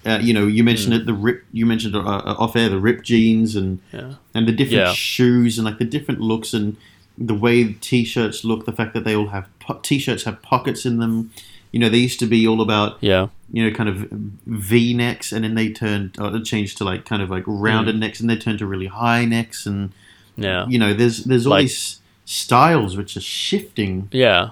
[0.06, 1.04] Uh, you know, you mentioned it.
[1.06, 1.44] The rip.
[1.52, 4.14] You mentioned uh, uh, off air the rip jeans and Yeah.
[4.34, 4.92] and the different Yeah.
[4.92, 6.76] shoes and like the different looks and
[7.18, 8.64] the way t-shirts look.
[8.64, 11.30] The fact that they all have po- t-shirts have pockets in them.
[11.72, 13.28] You know, they used to be all about Yeah.
[13.52, 14.08] you know, kind of
[14.46, 18.20] V necks, and then they turned, uh, changed to like kind of like rounded necks,
[18.20, 19.90] and they turned to really high necks, and
[20.36, 20.66] Yeah.
[20.68, 24.08] you know, there's there's all Like- these styles which are shifting.
[24.12, 24.50] Yeah.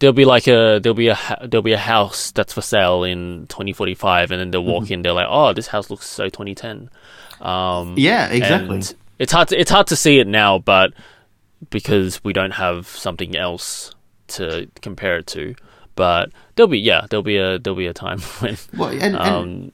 [0.00, 3.46] There'll be like a there'll be a there'll be a house that's for sale in
[3.48, 5.02] 2045, and then they'll walk in.
[5.02, 6.90] They're like, oh, this house looks so 2010.
[7.40, 8.82] Um, Yeah, exactly.
[9.18, 9.48] it's hard.
[9.48, 10.92] To, it's hard to see it now, but
[11.70, 13.94] because we don't have something else
[14.28, 15.54] to compare it to.
[15.94, 19.16] But there'll be yeah, there'll be a there'll be a time when Well, and, and,
[19.16, 19.72] um,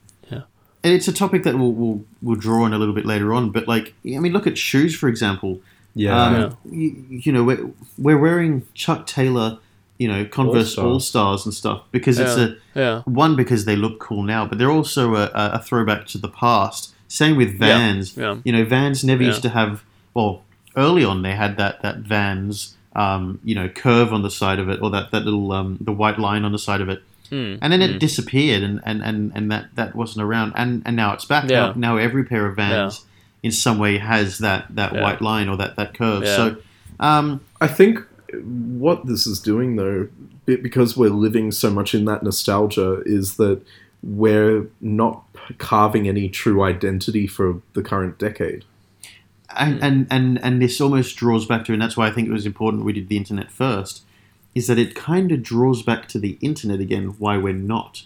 [0.84, 3.50] and it's a topic that we'll, we'll we'll draw on a little bit later on.
[3.50, 5.60] But like, I mean, look at shoes for example.
[5.94, 6.20] Yeah.
[6.20, 6.52] Um, Yeah.
[6.70, 9.58] You, you know, we're, we're wearing Chuck Taylor,
[9.98, 10.87] you know, Converse All-Star.
[10.87, 14.59] All Stars and stuff because it's a yeah, one because they look cool now, but
[14.59, 16.94] they're also a, a throwback to the past.
[17.09, 18.16] Same with Vans.
[18.16, 18.37] yeah.
[18.44, 19.28] You know, Vans never Yeah.
[19.28, 19.82] used to have.
[20.14, 20.42] Well,
[20.76, 24.68] early on they had that that Vans, um, you know, curve on the side of
[24.68, 27.59] it, or that that little um, the white line on the side of it, Mm,
[27.61, 27.98] and then it mm.
[27.98, 31.50] disappeared, and, and, and, and that, that wasn't around, and and now it's back.
[31.50, 31.66] Yeah.
[31.66, 33.04] Now, now every pair of Vans,
[33.42, 35.02] in some way, has that that Yeah.
[35.02, 36.22] white line or that that curve.
[36.22, 36.37] Yeah.
[36.37, 36.56] So,
[37.00, 37.98] um, I think
[38.42, 40.09] what this is doing, though,
[40.44, 43.61] because we're living so much in that nostalgia, is that
[44.03, 45.25] we're not
[45.59, 48.64] carving any true identity for the current decade.
[49.57, 52.33] and, and, and, and this almost draws back to, and that's why I think it
[52.33, 54.05] was important we did the internet first,
[54.55, 58.05] is that it kind of draws back to the internet again, why we're not.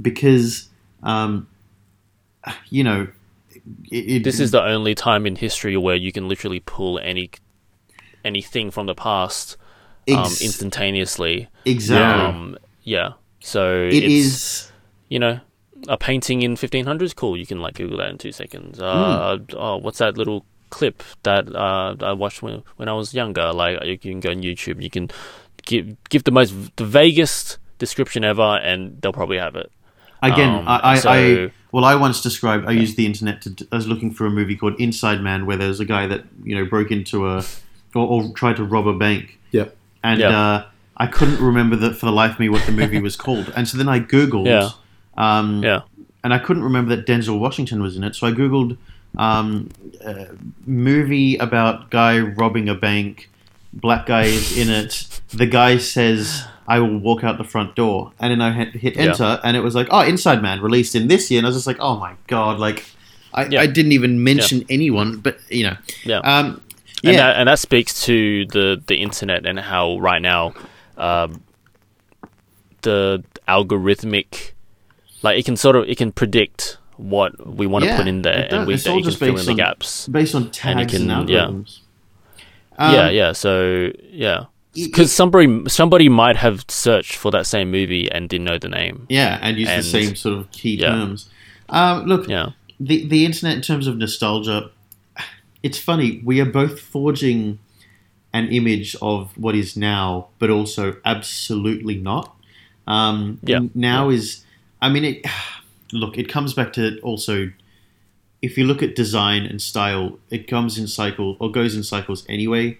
[0.00, 0.68] Because,
[1.02, 1.46] um,
[2.68, 3.08] you know,
[3.90, 7.30] it, it, this is the only time in history where you can literally pull any
[8.24, 9.56] anything from the past
[10.08, 11.48] um, ex- instantaneously.
[11.64, 12.24] exactly.
[12.26, 13.12] Um, yeah.
[13.40, 14.72] So It it's, is
[15.08, 15.40] you know,
[15.88, 17.36] a painting in 1500s, cool.
[17.36, 18.80] You can like Google that in two seconds.
[18.80, 23.52] Uh, Oh, what's that little clip that uh, I watched when, when I was younger?
[23.52, 25.10] Like you can go on YouTube, you can
[25.66, 29.70] give give the most the vaguest description ever, and they'll probably have it.
[30.22, 32.66] Again, Um, I, I, so- I well, I once described.
[32.66, 33.66] I used the internet to.
[33.72, 36.54] I was looking for a movie called Inside Man, where there's a guy that you
[36.54, 37.44] know broke into a
[37.94, 39.76] or, or tried to rob a bank, Yep.
[40.02, 40.28] and Yeah.
[40.40, 40.64] uh,
[40.96, 43.52] I couldn't remember that for the life of me what the movie was called.
[43.56, 44.70] And so then I googled, Yeah.
[45.16, 45.80] um, Yeah.
[46.22, 48.14] and I couldn't remember that Denzel Washington was in it.
[48.14, 48.76] So I googled
[49.16, 49.68] um,
[50.04, 50.24] uh,
[50.66, 53.30] movie about guy robbing a bank.
[53.72, 55.20] Black guy is in it.
[55.30, 58.96] The guy says, "I will walk out the front door," and then I hit, hit
[58.96, 59.02] Yeah.
[59.10, 61.56] enter, and it was like, "Oh, Inside Man, released in this year," and I was
[61.56, 62.84] just like, "Oh my god!" Like,
[63.32, 63.60] I, Yeah.
[63.60, 66.18] I didn't even mention anyone, but you know, Yeah.
[66.18, 66.60] um,
[67.04, 70.54] and yeah, that and that speaks to the the internet and how right now
[70.96, 71.42] um,
[72.82, 74.52] the algorithmic
[75.22, 78.22] like it can sort of it can predict what we want to Yeah, put in
[78.22, 80.50] there and we It's all can just fill in based the on- gaps based on
[80.50, 81.46] tags and, can- yeah.
[81.46, 81.80] algorithms.
[82.78, 88.10] Um, yeah yeah so yeah because somebody somebody might have searched for that same movie
[88.10, 90.88] and didn't know the name Yeah, and use And- the same sort of key yeah.
[90.88, 91.28] terms.
[91.68, 94.70] Um, look, yeah the the internet in terms of nostalgia,
[95.64, 96.20] it's funny.
[96.24, 97.58] We are both forging
[98.32, 102.26] an image of what is now, but also absolutely not.
[102.86, 103.60] Um, Yeah.
[103.74, 104.44] Now is,
[104.82, 105.26] I mean, it.
[105.92, 107.50] Look, it comes back to also.
[108.42, 112.24] If you look at design and style, it comes in cycle or goes in cycles
[112.28, 112.78] anyway.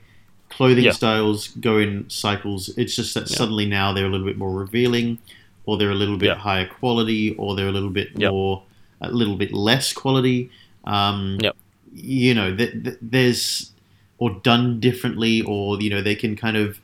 [0.51, 0.90] Clothing Yeah.
[0.92, 2.68] styles go in cycles.
[2.77, 3.37] It's just that Yeah.
[3.37, 5.18] suddenly now they're a little bit more revealing,
[5.64, 6.35] or they're a little bit Yeah.
[6.49, 8.62] higher quality, or they're a little bit more,
[9.01, 10.51] a little bit less quality.
[10.85, 11.57] Um, Yep.
[11.94, 13.70] You know, th- th- there's
[14.18, 16.78] or done differently, or you know, they can kind of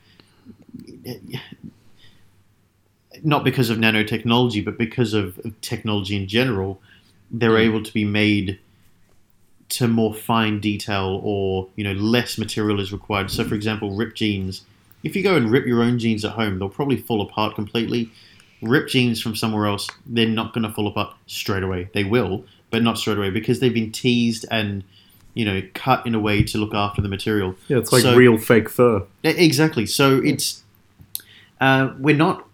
[3.23, 6.81] not because of nanotechnology, but because of, of technology in general,
[7.31, 7.67] they're Mm.
[7.67, 8.59] able to be made
[9.71, 13.31] to more fine detail or you know less material is required.
[13.31, 14.63] So, for example, ripped jeans.
[15.03, 18.11] If you go and rip your own jeans at home, they'll probably fall apart completely.
[18.63, 21.89] Rip jeans from somewhere else, they're not going to fall apart straight away.
[21.95, 24.85] They will, but not straight away because they've been teased and
[25.41, 27.51] you know cut in a way to look after the material.
[27.69, 28.97] Yeah, it's like So- real fake fur.
[29.25, 29.87] Exactly.
[29.87, 30.63] So it's
[31.67, 32.47] uh, we're not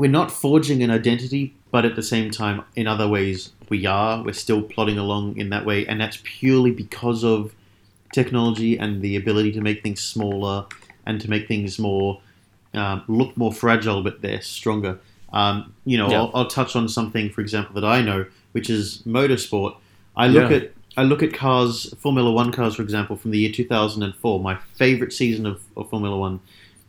[0.00, 4.22] we're not forging an identity, but at the same time, in other ways, we are.
[4.24, 7.54] We're still plodding along in that way, and that's purely because of
[8.12, 10.66] technology and the ability to make things smaller
[11.06, 12.20] and to make things more
[12.74, 14.98] um, look more fragile, but they're stronger.
[15.32, 16.18] Um, you know, Yeah.
[16.22, 19.76] I'll, I'll touch on something, for example, that I know, which is motorsport.
[20.16, 20.56] I look Yeah.
[20.58, 24.56] at I look at cars, Formula One cars, for example, from the year 2004, my
[24.74, 26.40] favorite season of, of Formula One,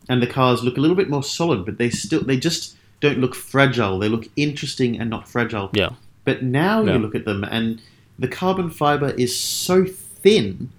[0.08, 3.20] and the cars look a little bit more solid, but they still they just don't
[3.20, 3.98] look fragile.
[4.00, 5.70] They look interesting and not fragile.
[5.74, 5.89] Yeah.
[6.24, 6.94] But now Yeah.
[6.94, 7.82] you look at them, and
[8.20, 10.70] the carbon fiber is so thin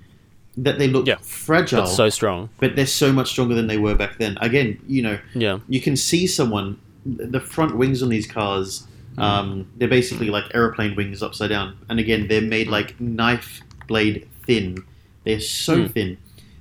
[0.56, 1.16] that they look Yeah.
[1.20, 2.48] fragile, That's so strong.
[2.60, 4.38] but they're so much stronger than they were back then.
[4.40, 5.58] Again, you know, Yeah.
[5.68, 8.84] you can see someone the front wings on these cars
[9.18, 14.28] um, they're basically like aeroplane wings upside down and again they're made like knife blade
[14.46, 14.84] thin
[15.24, 15.92] they're so Mm.
[15.92, 16.18] thin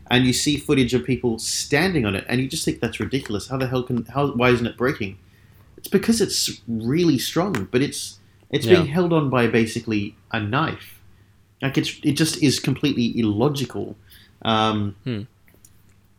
[0.10, 3.48] and you see footage of people standing on it, and you just think that's ridiculous.
[3.48, 5.18] How the hell can how why isn't it breaking?
[5.78, 8.20] It's because it's really strong, but it's
[8.52, 11.02] it's being held on by basically a knife.
[11.60, 13.96] Like it's it just is completely illogical.
[14.44, 15.22] Um, Hmm.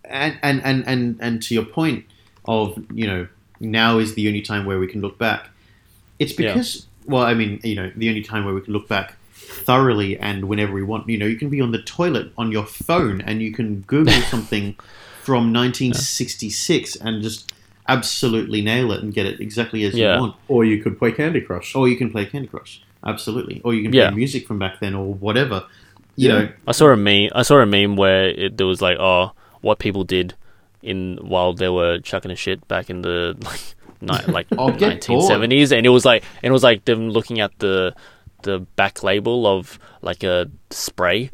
[0.04, 2.04] and, and and and and to your point
[2.44, 3.28] of you know
[3.60, 5.48] now is the only time where we can look back.
[6.18, 6.52] It's Yeah.
[6.54, 10.18] because well, I mean you know the only time where we can look back thoroughly
[10.18, 11.08] and whenever we want.
[11.08, 14.20] You know, you can be on the toilet on your phone and you can Google
[14.30, 14.74] something
[15.22, 17.52] from 1966 and just
[17.88, 20.16] absolutely nail it and get it exactly as Yeah.
[20.16, 20.36] you want.
[20.48, 21.74] Or you could play Candy Crush.
[21.74, 23.60] Or you can play Candy Crush, absolutely.
[23.64, 24.08] Or you can Yeah.
[24.08, 25.64] play music from back then or whatever.
[26.16, 26.38] You Yeah.
[26.38, 27.30] know, I saw a meme.
[27.34, 30.34] I saw a meme where it, there was like, oh, what people did
[30.82, 34.88] in while they were chucking a shit back in the like, ni- like Oh, get
[34.88, 37.94] nineteen seventies, and it was like, and it was like them looking at the
[38.42, 41.30] the back label of like a spray,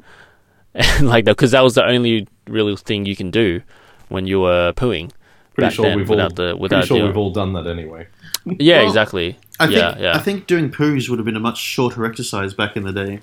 [0.75, 3.61] and like because that was the only real thing you can do
[4.09, 5.11] when you were pooing.
[5.55, 7.67] Pretty sure then we've all without the pretty without sure the- we've all done that
[7.67, 8.07] anyway.
[8.47, 11.41] yeah Well, exactly I think yeah yeah I think doing poos would have been a
[11.41, 13.21] much shorter exercise back in the day.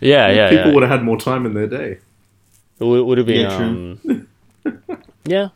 [0.00, 0.74] yeah yeah People yeah.
[0.74, 1.98] would have had more time in their day.
[2.80, 3.40] It would, would have been.
[3.50, 3.98] Yeah, true.
[4.64, 5.48] um, yeah.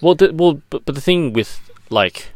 [0.00, 1.58] Well, the, well, but, but the thing with
[1.90, 2.32] like,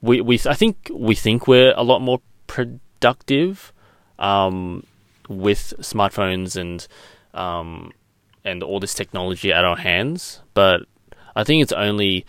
[0.00, 3.72] we we I think we think we're a lot more productive,
[4.18, 4.84] um,
[5.28, 6.86] with smartphones and
[7.34, 7.92] um,
[8.44, 10.40] and all this technology at our hands.
[10.54, 10.82] But
[11.36, 12.26] I think it's only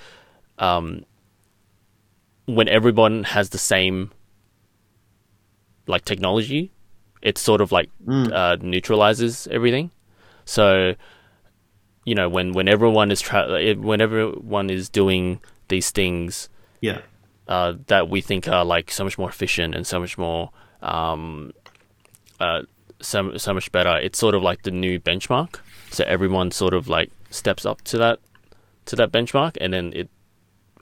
[0.60, 1.06] um,
[2.45, 4.12] when everyone has the same
[5.88, 6.71] like technology,
[7.21, 8.32] it sort of like Mm.
[8.32, 9.91] uh, neutralizes everything.
[10.45, 10.95] So,
[12.06, 16.49] you know, when when everyone is tra- when everyone is doing these things
[16.82, 17.02] Yeah.
[17.47, 21.52] uh, that we think are like so much more efficient and so much more um,
[22.39, 22.63] uh,
[22.99, 25.60] so so much better, it's sort of like the new benchmark.
[25.91, 28.19] So everyone sort of like steps up to that
[28.86, 30.10] to that benchmark, and then it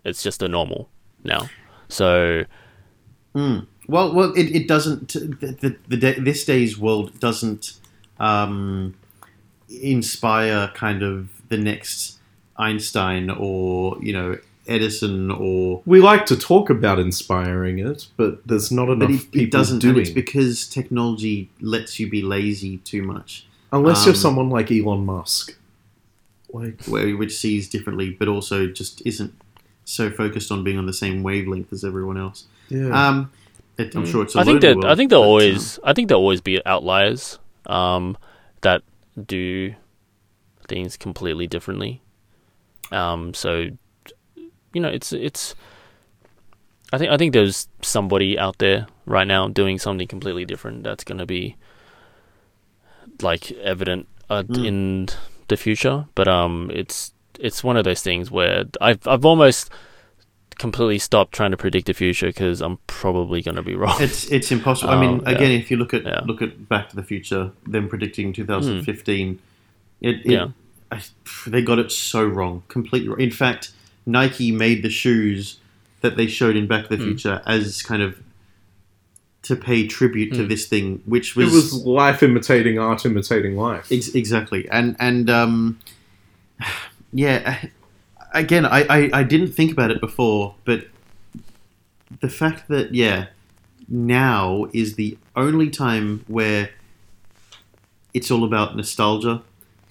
[0.03, 0.89] it's just a normal
[1.23, 1.49] now.
[1.89, 2.45] So
[3.35, 3.65] Mm.
[3.87, 5.13] Well, well, it, it doesn't.
[5.13, 7.73] The, the, the this day's world doesn't
[8.19, 8.95] um,
[9.69, 12.19] inspire kind of the next
[12.57, 15.81] Einstein or you know Edison or.
[15.85, 19.51] We like to talk about inspiring it, but there's not enough But it, people it
[19.51, 19.79] doesn't.
[19.79, 19.97] doing.
[19.97, 24.71] And it's because technology lets you be lazy too much, Unless you're um, someone like
[24.71, 25.57] Elon Musk.
[26.53, 29.33] Like, where which sees differently, but also just isn't
[29.85, 32.45] so focused on being on the same wavelength as everyone else.
[32.69, 32.89] yeah.
[33.07, 33.31] Um,
[33.77, 34.35] it, I'm sure it's.
[34.35, 38.17] I I think that I think there'll always I think there'll always be outliers um,
[38.61, 38.83] that
[39.25, 39.73] do
[40.67, 42.01] things completely differently.
[42.91, 43.69] Um, so
[44.73, 45.55] you know, it's it's.
[46.93, 51.03] I think I think there's somebody out there right now doing something completely different that's
[51.05, 51.55] going to be
[53.21, 54.65] like evident uh, Mm.
[54.67, 55.07] in
[55.47, 56.05] the future.
[56.15, 59.69] But um, it's it's one of those things where I've I've almost
[60.57, 63.95] completely stopped trying to predict the future because I'm probably going to be wrong.
[64.01, 64.91] It's it's impossible.
[64.93, 65.31] I mean, Um, yeah.
[65.31, 66.21] again, if you look at Yeah.
[66.25, 69.39] look at Back to the Future, them predicting 2015,
[70.01, 70.47] it, it Yeah.
[70.91, 71.01] I,
[71.47, 73.21] they got it so wrong, completely wrong.
[73.21, 73.71] In fact,
[74.05, 75.57] Nike made the shoes
[76.01, 77.09] that they showed in Back to the Hmm.
[77.09, 78.19] Future as kind of
[79.43, 80.47] to pay tribute to Hmm.
[80.49, 83.91] this thing, which it was, was life imitating art imitating life.
[83.91, 85.79] ex- exactly, and and um,
[87.13, 87.65] yeah.
[88.33, 90.87] Again, I, I, I didn't think about it before, but
[92.21, 93.25] the fact that yeah,
[93.89, 96.69] now is the only time where
[98.13, 99.41] it's all about nostalgia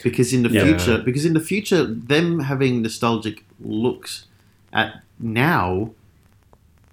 [0.03, 0.65] because in the Yeah.
[0.65, 4.27] future because in the future them having nostalgic looks
[4.73, 5.91] at now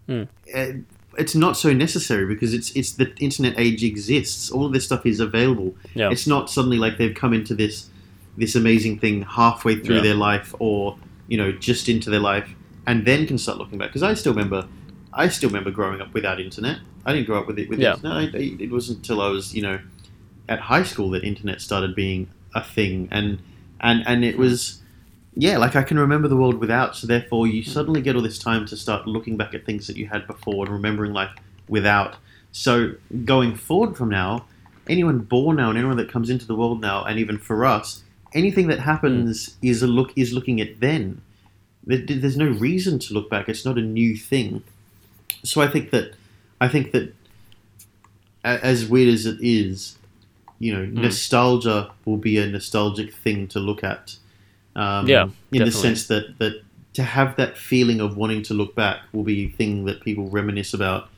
[0.07, 0.23] Hmm.
[0.53, 0.73] eh,
[1.17, 5.05] it's not so necessary because it's it's the internet age exists all of this stuff
[5.05, 6.11] is available Yeah.
[6.11, 7.89] it's not suddenly like they've come into this
[8.37, 10.01] this amazing thing halfway through Yeah.
[10.03, 12.49] their life or you know just into their life
[12.85, 14.65] and then can start looking back because I still remember
[15.13, 17.95] I still remember growing up without internet I didn't grow up with it with Yeah.
[17.95, 19.79] internet I, I, it wasn't until I was you know
[20.47, 23.39] at high school that internet started being a thing and
[23.81, 24.81] and and it was
[25.39, 28.39] yeah like I can remember the world without so therefore you suddenly get all this
[28.39, 31.31] time to start looking back at things that you had before and remembering life
[31.67, 32.15] without.
[32.51, 34.45] So going forward from now
[34.89, 38.03] anyone born now and anyone that comes into the world now and even for us
[38.33, 39.67] anything that happens hmm.
[39.67, 41.21] is a look is looking at then.
[41.85, 43.47] There's no reason to look back.
[43.47, 44.63] It's not a new thing.
[45.43, 46.15] So I think that
[46.59, 47.13] I think that
[48.43, 49.97] as weird as it is,
[50.59, 51.01] you know, hmm.
[51.01, 54.17] nostalgia will be a nostalgic thing to look at.
[54.77, 56.61] Um, Yeah, in the sense that that
[56.93, 60.29] to have that feeling of wanting to look back will be a thing that people
[60.29, 61.09] reminisce about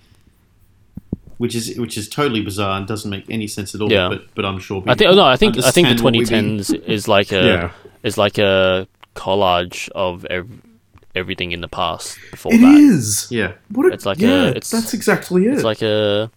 [1.37, 3.91] which is which is totally bizarre and doesn't make any sense at all.
[3.91, 4.09] Yeah.
[4.09, 4.83] But but I'm sure.
[4.87, 6.59] I think no, I think I think the understand what we mean.
[6.59, 7.71] 2010s is like a Yeah.
[8.03, 10.61] is like a collage of ev-
[11.15, 12.73] everything in the past before It that.
[12.75, 13.27] is.
[13.31, 15.53] Yeah, What a, It's like yeah, a- it's- that's exactly it.
[15.53, 16.29] It's like a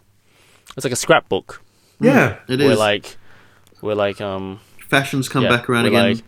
[0.76, 1.60] it's like a scrapbook
[2.00, 2.78] yeah, it where is.
[2.78, 3.16] like
[3.80, 6.14] where like um Fashions come yeah, back around again.
[6.14, 6.24] like-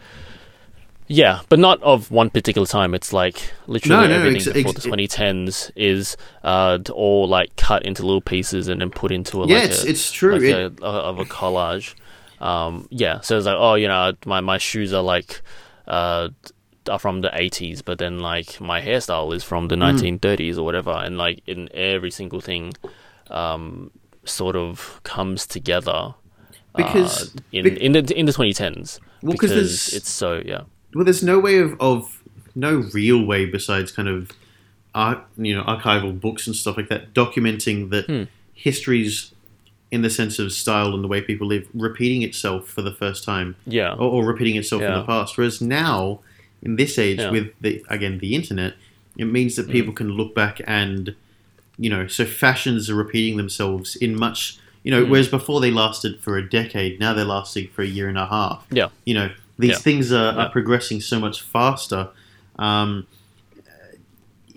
[1.07, 2.94] yeah, but not of one particular time.
[2.94, 7.55] It's like literally No, no, everything ex- before ex- the 2010s is uh all like
[7.57, 10.32] cut into little pieces and then put into a yeah, like it's a, it's true.
[10.32, 11.94] like It- a, of a collage.
[12.40, 15.40] Um, yeah, so it's like, oh, you know, my my shoes are like
[15.86, 16.28] uh
[16.90, 19.82] are from the 80s, but then like my hairstyle is from the Hmm.
[19.82, 22.74] 1930s or whatever, and like in every single thing,
[23.30, 23.90] um,
[24.24, 26.14] sort of comes together.
[26.76, 30.62] Because- uh, in bec- in the in the 2010s Well, 'cause because it's so yeah
[30.95, 32.22] well, there's no way of, of
[32.55, 34.30] no real way besides kind of
[34.95, 38.22] art, you know, archival books and stuff like that, documenting that Hmm.
[38.53, 39.32] history's
[39.90, 43.22] in the sense of style and the way people live, repeating itself for the first
[43.24, 45.36] time, yeah or, or repeating itself in the past.
[45.36, 46.20] Whereas now,
[46.62, 47.30] in this age, Yeah.
[47.30, 48.74] with the again the internet,
[49.16, 51.14] it means that people can look back and,
[51.78, 54.57] you know, so fashions are repeating themselves in much.
[54.82, 55.09] You know, Mm.
[55.11, 58.26] whereas before they lasted for a decade, now they're lasting for a year and a
[58.26, 59.76] half yeah you know these Yeah.
[59.78, 60.44] things are, Yeah.
[60.44, 62.09] are progressing so much faster
[62.59, 63.07] um,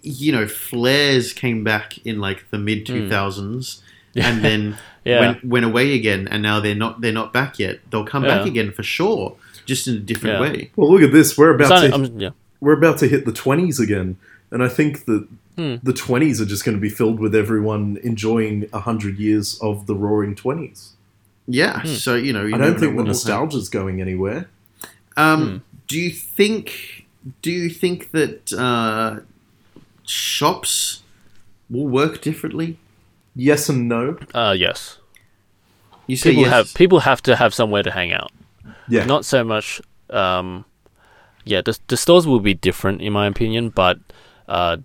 [0.04, 3.82] you know flares came back in like the mid 2000s
[4.16, 4.78] and then Hmm.
[5.06, 5.20] Yeah.
[5.22, 8.46] went, went away again and now they're not they're not back yet they'll come back
[8.46, 10.42] again for sure just in a different Yeah.
[10.42, 11.38] way Well, look at this.
[11.38, 12.30] We're about So to I'm- yeah
[12.60, 14.18] we're about to hit the twenties again,
[14.52, 15.28] and I think that
[15.58, 15.76] Hmm.
[15.82, 19.86] the twenties are just going to be filled with everyone enjoying a hundred years of
[19.88, 20.94] the Roaring Twenties.
[21.48, 21.88] yeah Hmm.
[21.88, 24.50] so you know you I don't think the what will nostalgia's going anywhere.
[25.18, 25.40] Happen.
[25.40, 25.44] Hmm.
[25.44, 27.06] um, do you think
[27.42, 29.20] do you think that uh,
[30.06, 31.04] shops
[31.70, 32.78] will work differently
[33.36, 34.18] Yes and no.
[34.34, 34.98] uh yes
[36.08, 38.32] you say people yes have people have to have somewhere to hang out
[38.88, 40.66] Yeah, not so much um
[41.46, 44.00] yeah the, the stores will be different in my opinion but
[44.48, 44.78] uh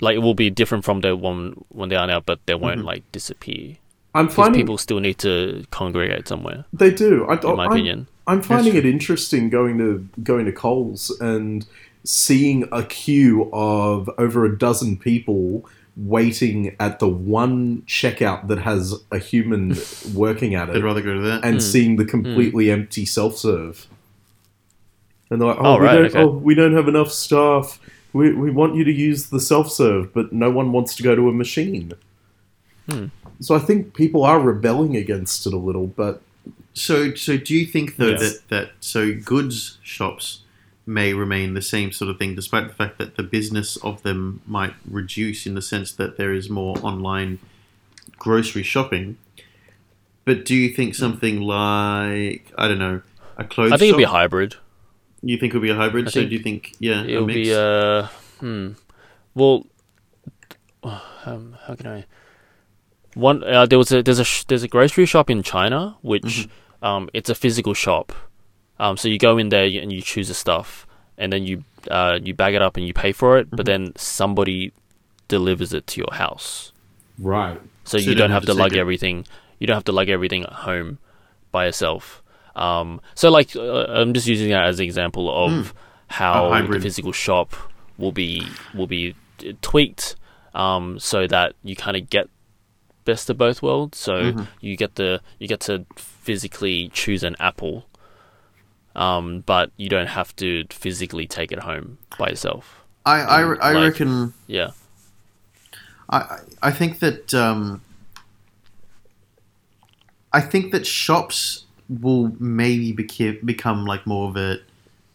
[0.00, 2.84] like it will be different from the one when they are now but they won't
[2.84, 3.76] like disappear
[4.14, 7.26] I'm because finding people still need to congregate somewhere they do.
[7.28, 11.66] I, in my I'm, opinion I'm finding it interesting going to going to Coles and
[12.04, 18.94] seeing a queue of over a dozen people waiting at the one checkout that has
[19.10, 19.76] a human
[20.14, 20.76] working at it.
[20.76, 23.86] it rather go to that and seeing the completely empty self serve.
[25.28, 26.20] And they're like, oh, Oh, we right, don't, okay.
[26.20, 27.80] oh, we don't have enough staff.
[28.12, 31.14] We, we want you to use the self serve, but no one wants to go
[31.14, 31.92] to a machine.
[32.88, 33.06] Hmm.
[33.40, 36.22] So I think people are rebelling against it a little, but
[36.74, 38.20] So, so do you think though Yes.
[38.38, 40.40] that that so goods shops
[40.86, 44.40] may remain the same sort of thing, despite the fact that the business of them
[44.46, 47.38] might reduce in the sense that there is more online
[48.18, 49.16] grocery shopping?
[50.24, 53.02] But do you think something like I don't know
[53.36, 53.72] a clothes?
[53.72, 54.54] i think it'll be shop, hybrid
[55.22, 56.06] You think it'll be a hybrid?
[56.08, 57.36] I so do you think yeah, it'll mix?
[57.48, 58.06] be uh
[58.38, 58.72] hmm
[59.34, 59.66] well
[60.82, 62.04] um, how can i
[63.14, 66.22] one uh, there was a there's a sh- there's a grocery shop in china which
[66.22, 66.84] Mm-hmm.
[66.84, 68.12] um it's a physical shop
[68.78, 70.86] um so you go in there and you choose the stuff
[71.18, 73.56] and then you uh you bag it up and you pay for it Mm-hmm.
[73.56, 74.72] but then somebody
[75.28, 76.72] delivers it to your house
[77.18, 77.60] right.
[77.84, 78.78] so, So you don't have to lug it.
[78.78, 79.26] everything
[79.58, 80.98] you don't have to lug everything at home
[81.52, 82.22] by yourself
[82.56, 85.72] um so like uh, i'm just using that as an example of
[86.08, 87.54] how the physical shop
[87.98, 88.42] will be
[88.74, 89.14] will be
[89.46, 90.16] uh, tweaked
[90.54, 92.28] um so that you kind of get
[93.04, 97.86] best of both worlds so you get the you get to physically choose an apple
[98.94, 103.72] um but you don't have to physically take it home by yourself I I, I
[103.72, 104.70] like- reckon yeah
[106.08, 107.82] I I- think that um,
[110.32, 114.58] I think that shops will maybe beca- become like more of a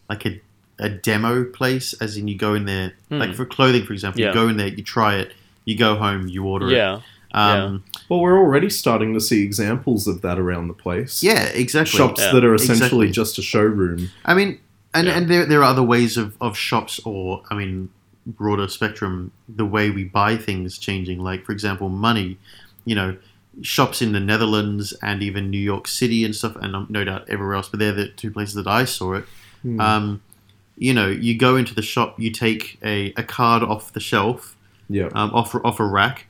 [0.09, 0.41] like a,
[0.79, 4.23] a demo place, as in you go in there like for clothing, for example, Hmm.
[4.23, 4.27] Yeah.
[4.29, 5.33] you go in there, you try it,
[5.65, 6.73] you go home, you order it.
[7.35, 11.21] Yeah Um, Well, we're already starting to see examples of that around the place.
[11.23, 11.43] yeah.
[11.45, 11.97] exactly.
[11.97, 12.31] Shops Yeah.
[12.33, 13.11] that are essentially Exactly.
[13.11, 14.09] just a showroom.
[14.25, 14.59] I mean,
[14.93, 15.17] and, Yeah.
[15.17, 17.89] and there, there are other ways of, of shops, or I mean,
[18.25, 21.19] broader spectrum, the way we buy things changing.
[21.19, 22.37] Like, for example, money.
[22.85, 23.17] You know,
[23.61, 27.25] shops in the Netherlands and even New York City and stuff, and um, no doubt
[27.29, 27.67] everywhere else.
[27.69, 29.25] But they're the two places that I saw it.
[29.79, 30.21] Um,
[30.77, 34.55] you know, you go into the shop, you take a, a card off the shelf,
[34.89, 35.09] Yeah.
[35.13, 36.27] um, off off a rack.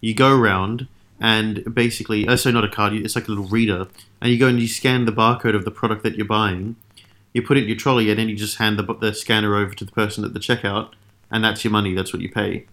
[0.00, 0.86] You go around
[1.20, 3.86] and basically, uh, so not a card, it's like a little reader,
[4.20, 6.76] and you go and you scan the barcode of the product that you're buying.
[7.34, 9.74] You put it in your trolley, and then you just hand the, the scanner over
[9.74, 10.90] to the person at the checkout,
[11.30, 11.94] and that's your money.
[11.94, 12.66] That's what you pay.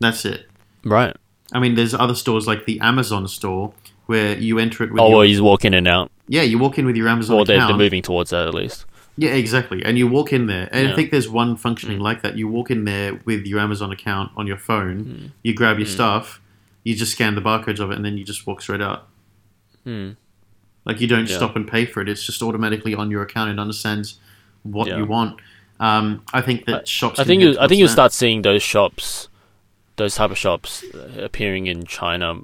[0.00, 0.48] That's it.
[0.84, 1.14] right
[1.52, 3.72] I mean, there's other stores like the Amazon store
[4.06, 6.10] where you enter it with Oh, your, well, you walk in and out.
[6.26, 7.70] yeah, you walk in with your Amazon Well, they're, account.
[7.70, 8.86] they're moving towards that at least.
[9.16, 9.84] Yeah, exactly.
[9.84, 12.36] And you walk in there, and I think there's one functioning like that.
[12.36, 15.30] You walk in there with your Amazon account on your phone, Mm.
[15.44, 16.40] you grab your stuff,
[16.84, 19.08] you just scan the barcodes of it, and then you just walk straight out.
[19.84, 20.10] Hmm.
[20.84, 21.36] Like you don't Yeah.
[21.36, 23.50] stop and pay for it; it's just automatically on your account.
[23.50, 24.18] It understands
[24.62, 24.98] what Yeah.
[24.98, 25.40] you want.
[25.80, 27.18] Um, I think that shops.
[27.18, 29.28] I think you, I think you'll start seeing those shops,
[29.96, 30.84] those type of shops,
[31.18, 32.40] appearing in China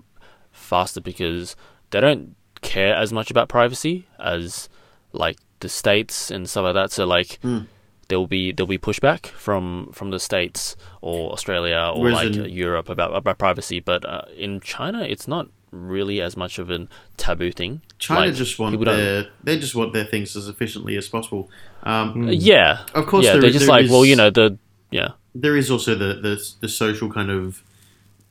[0.53, 1.55] faster because
[1.91, 4.69] they don't care as much about privacy as
[5.13, 6.93] like the states and stuff like that.
[6.93, 7.67] So like Mm.
[8.11, 12.51] There'll be there'll be pushback from from the states or Australia or Whereas like in-
[12.65, 13.81] Europe about about privacy.
[13.81, 17.81] But uh, in China, it's not really as much of a taboo thing.
[17.99, 21.49] China Like, just want their they just want their things as efficiently as possible.
[21.85, 23.33] Um, Uh, yeah, Of course, yeah.
[23.33, 24.59] there- they're just there like, well, you know, the
[24.91, 25.11] yeah.
[25.45, 27.63] there is also the, the the social kind of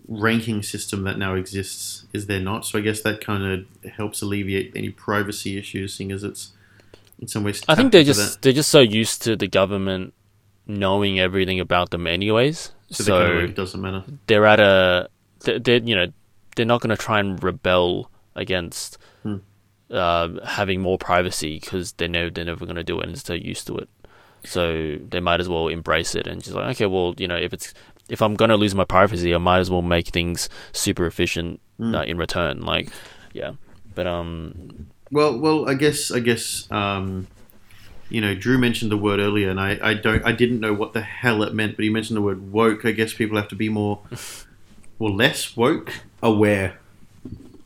[0.08, 2.06] ranking system that now exists.
[2.14, 2.66] Is there not?
[2.66, 6.52] So I guess that kind of helps alleviate any privacy issues, seeing as it's
[7.20, 7.62] in some ways.
[7.68, 10.14] I think they're just they're just so used to the government
[10.66, 12.72] knowing everything about them anyways.
[12.92, 14.04] so, So, they kind of it doesn't matter.
[14.28, 15.10] they're at a
[15.42, 16.08] they're, they're you know
[16.56, 19.38] they're not going to try and rebel against Hmm.
[19.92, 23.22] uh, having more privacy because they know they're never going to do it and they're
[23.22, 23.90] so used to it.
[24.46, 27.52] So they might as well embrace it and just like okay, well you know if
[27.54, 27.74] it's
[28.08, 31.60] if I'm going to lose my privacy, I might as well make things super efficient
[31.78, 31.96] Hmm.
[31.96, 32.62] uh, in return.
[32.62, 32.90] Like
[33.34, 33.54] yeah,
[33.96, 37.28] but um Well, well, I guess I guess um,
[38.10, 40.94] you know, Drew mentioned the word earlier, and I, I don't I didn't know what
[40.94, 42.86] the hell it meant, but he mentioned the word woke.
[42.86, 44.02] I guess people have to be more,
[45.00, 45.92] well, less woke.
[46.22, 46.78] Aware.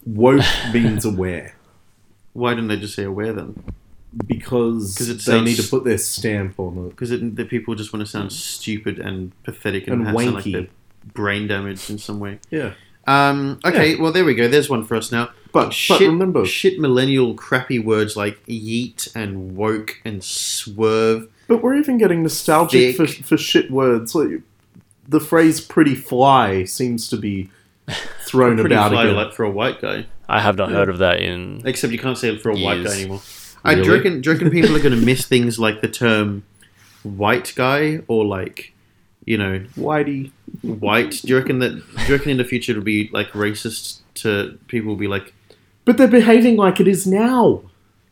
[0.06, 1.56] Woke means aware.
[2.34, 3.62] Why didn't they just say aware then?
[4.28, 6.90] Because 'Cause it they sounds- need to put their stamp on it.
[6.92, 10.44] Because the people just want to sound stupid and pathetic and, And have sound like
[10.46, 10.52] wanky.
[10.54, 10.68] they're
[11.14, 12.40] brain damaged in some way.
[12.50, 12.74] Yeah.
[13.08, 14.48] Um, okay, well there we go.
[14.48, 15.32] There's one for us now.
[15.54, 21.30] But, but shit, remember, shit millennial crappy words like yeet and woke and swerve.
[21.48, 24.14] but we're even getting nostalgic for, for shit words.
[24.16, 24.42] Like,
[25.08, 27.50] the phrase pretty fly seems to be
[28.26, 29.16] thrown Pretty about fly again.
[29.16, 30.08] like for a white guy.
[30.28, 30.78] I have not Yeah.
[30.78, 33.22] heard of that in Except you can't say it for a white guy anymore.
[33.64, 36.44] I do reckon, do reckon people are going to miss things like the term
[37.04, 38.74] white guy or like,
[39.26, 40.32] you know, Whitey.
[40.62, 41.12] white?
[41.24, 41.72] Do you reckon that?
[41.98, 44.90] Do you reckon in the future it'll be like racist to people?
[44.90, 45.34] Will be like,
[45.86, 47.64] But they're behaving like it is now.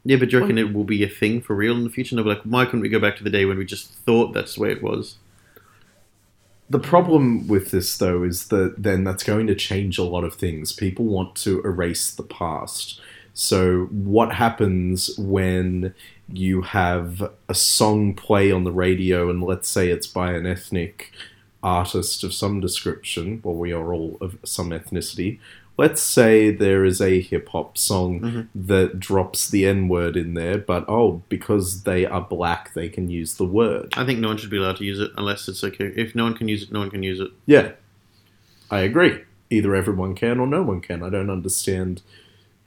[0.03, 2.15] yeah, but do you reckon it will be a thing for real in the future?
[2.15, 3.93] And they'll be like, why couldn't we go back to the day when we just
[3.93, 5.17] thought that's the way it was?
[6.69, 10.36] The problem with this, though, is that then that's going to change a lot of
[10.36, 10.72] things.
[10.72, 12.99] People want to erase the past.
[13.34, 15.93] So, what happens when
[16.30, 21.11] you have a song play on the radio, and let's say it's by an ethnic
[21.61, 25.39] artist of some description, well, we are all of some ethnicity.
[25.82, 28.47] Let's say there is a hip hop song Mhm.
[28.53, 33.09] that drops the N word in there, but oh, because they are black, they can
[33.09, 33.88] use the word.
[33.97, 35.91] I think no one should be allowed to use it unless it's okay.
[35.95, 37.32] If no one can use it, no one can use it.
[37.47, 37.71] Yeah,
[38.69, 39.21] I agree.
[39.49, 41.01] Either everyone can or no one can.
[41.01, 42.03] I don't understand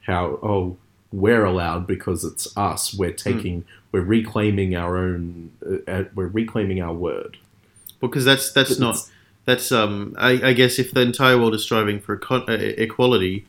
[0.08, 0.76] how, oh,
[1.12, 2.92] we're allowed because it's us.
[2.92, 7.36] We're taking, we're reclaiming our own, uh, uh, we're reclaiming our word.
[8.00, 8.96] Because that's that's not
[9.44, 10.14] that's um.
[10.18, 13.46] I, I guess if the entire world is striving for eco- uh, equality,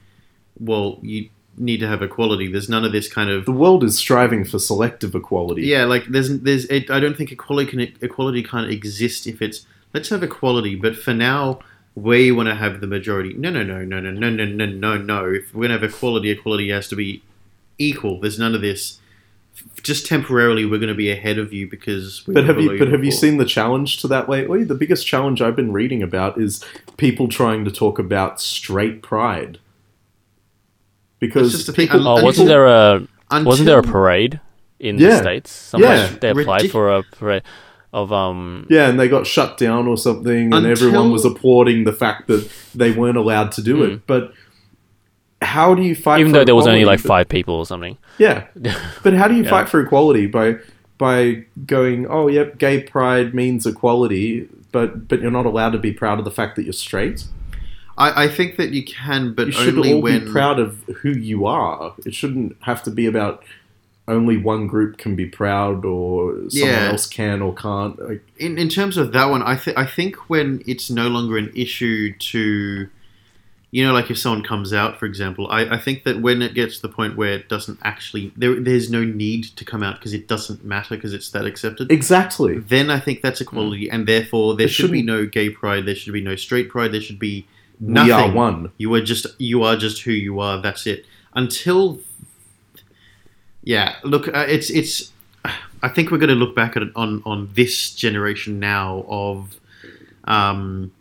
[0.59, 2.51] well, you need to have equality.
[2.51, 5.63] There's none of this kind of The world is striving for selective equality.
[5.63, 5.85] yeah.
[5.85, 10.09] Like there's there's it, I don't think equality can equality can't exist if it's let's
[10.09, 11.59] have equality, but for now
[11.95, 13.33] we want to have the majority.
[13.35, 15.33] No, no, no, no, no, no, no, no, no, no.
[15.33, 17.23] If we're gonna have equality, equality has to be
[17.77, 18.19] equal.
[18.19, 18.99] There's none of this.
[19.85, 22.25] Just temporarily, we're going to be ahead of you because.
[22.25, 24.63] We But have you below but have you seen the challenge to that lately?
[24.63, 26.63] The biggest challenge I've been reading about is
[26.97, 29.59] people trying to talk about straight pride.
[31.19, 31.87] Because just a thing.
[31.87, 33.07] people, Oh, Until- wasn't there a
[33.43, 34.39] wasn't there a parade
[34.79, 35.09] in Yeah.
[35.11, 35.51] the states?
[35.51, 36.09] Somebody, Yeah.
[36.19, 37.43] they applied Ridic- for a parade
[37.93, 38.65] of um.
[38.69, 42.27] Yeah, and they got shut down or something, and Until- everyone was applauding the fact
[42.27, 43.83] that they weren't allowed to do Hmm.
[43.83, 44.07] it.
[44.07, 44.33] But
[45.41, 46.19] how do you fight?
[46.19, 47.97] Even for though there was only like five people or something.
[48.17, 48.45] Yeah,
[49.03, 49.49] but how do you Yeah.
[49.49, 50.55] fight for equality by
[50.97, 52.07] by going?
[52.07, 56.23] Oh, yep, gay pride means equality, but but you're not allowed to be proud of
[56.25, 57.25] the fact that you're straight.
[57.97, 60.81] I, I think that you can, but you should only all when be proud of
[61.01, 61.93] who you are.
[62.05, 63.43] It shouldn't have to be about
[64.07, 66.89] only one group can be proud or someone Yeah.
[66.91, 67.97] else can or can't.
[67.99, 71.37] Like, in, in terms of that one, I think I think when it's no longer
[71.37, 72.87] an issue to,
[73.75, 76.53] you know, like if someone comes out, for example, I, I think that when it
[76.53, 79.95] gets to the point where it doesn't actually there there's no need to come out
[79.95, 81.91] because it doesn't matter because it's that accepted.
[81.91, 82.57] exactly.
[82.57, 85.93] then I think that's equality, and therefore there It should be no gay pride, there
[85.93, 87.47] should be no straight pride, there should be
[87.81, 88.07] nothing.
[88.07, 88.71] we are one.
[88.77, 90.61] You are just you are just who you are.
[90.61, 91.05] That's it.
[91.33, 91.99] Until
[93.61, 95.11] yeah, look, uh, it's it's.
[95.83, 99.59] I think we're going to look back at it on on this generation now of
[100.23, 100.93] um,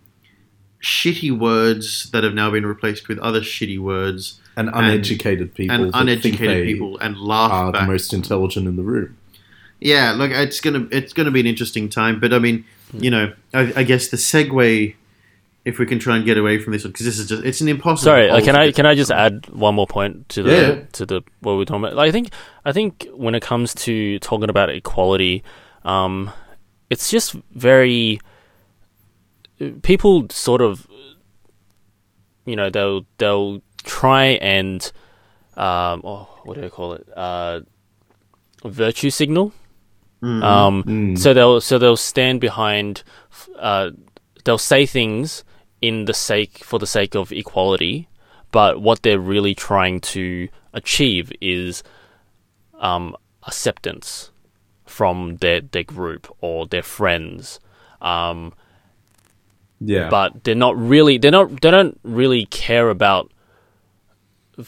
[0.84, 5.74] shitty words that have now been replaced with other shitty words And uneducated people.
[5.74, 9.16] and that think uneducated they people and laugh are the most intelligent in the room.
[9.80, 12.20] Yeah, look, it's gonna it's gonna be an interesting time.
[12.20, 14.94] But I mean, you know, I, I guess the segue,
[15.64, 17.68] if we can try and get away from this because this is just it's an
[17.68, 18.04] impossible.
[18.04, 20.80] Sorry, uh, can I can I just add one more point to the Yeah.
[20.92, 21.96] to the what we're talking about?
[21.96, 22.28] Like, I think
[22.64, 25.42] I think when it comes to talking about equality,
[25.84, 26.30] um,
[26.90, 28.20] it's just very
[29.82, 30.86] people sort of
[32.44, 34.90] you know they'll they'll try and
[35.56, 37.60] um oh what do I call it uh
[38.64, 39.52] virtue signal
[40.22, 40.42] Mm.
[40.42, 41.18] um Mm.
[41.18, 43.02] so they'll so they'll stand behind
[43.58, 43.90] uh
[44.44, 45.44] they'll say things
[45.82, 48.08] in the sake for the sake of equality
[48.50, 51.82] but what they're really trying to achieve is
[52.78, 53.14] um
[53.46, 54.30] acceptance
[54.86, 57.60] from their their group or their friends
[58.00, 58.54] um
[59.84, 60.08] Yeah.
[60.08, 63.30] but they're not really they're not they don't really care about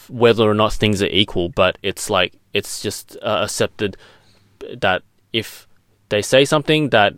[0.09, 3.95] whether or not things are equal but it's like it's just uh, accepted
[4.81, 5.01] that
[5.33, 5.67] if
[6.09, 7.13] they say something that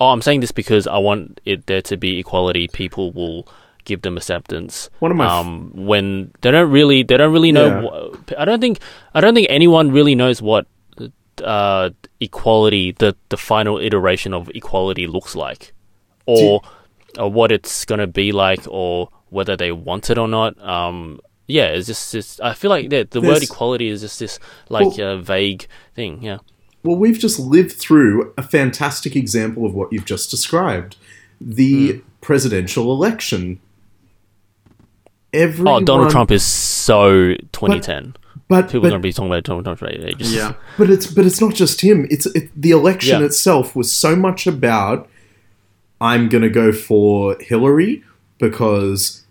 [0.00, 3.48] oh I'm saying this because I want it there to be equality people will
[3.84, 7.52] give them acceptance One of my f- um when they don't really they don't really
[7.52, 7.80] know Yeah.
[7.82, 8.78] wha- I don't think
[9.14, 10.66] I don't think anyone really knows what
[11.42, 15.72] uh equality the the final iteration of equality looks like
[16.26, 16.62] or
[17.18, 20.60] or what it's gonna be like, or whether they want it or not.
[20.62, 24.38] Um, yeah, it's just, it's, I feel like the, the word equality is just this
[24.68, 26.22] like Well- uh, vague thing.
[26.22, 26.38] Yeah,
[26.82, 30.96] Well, we've just lived through a fantastic example of what you've just described
[31.40, 31.98] the Hmm.
[32.20, 33.60] presidential election.
[35.32, 38.14] Everyone, oh, Donald Trump is so 2010.
[38.48, 40.34] but, People but, are gonna be talking about Donald Trump for ages.
[40.34, 42.06] Yeah, but it's but it's not just him.
[42.10, 43.26] It's it, the election Yeah.
[43.26, 45.08] itself was so much about
[46.00, 48.04] I'm going to go for Hillary
[48.38, 49.24] because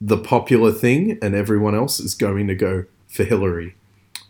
[0.00, 3.74] the popular thing and everyone else is going to go for Hillary.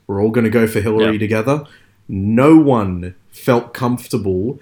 [0.06, 1.18] We're all going to go for Hillary Yeah.
[1.18, 1.64] together.
[2.08, 4.60] No one felt comfortable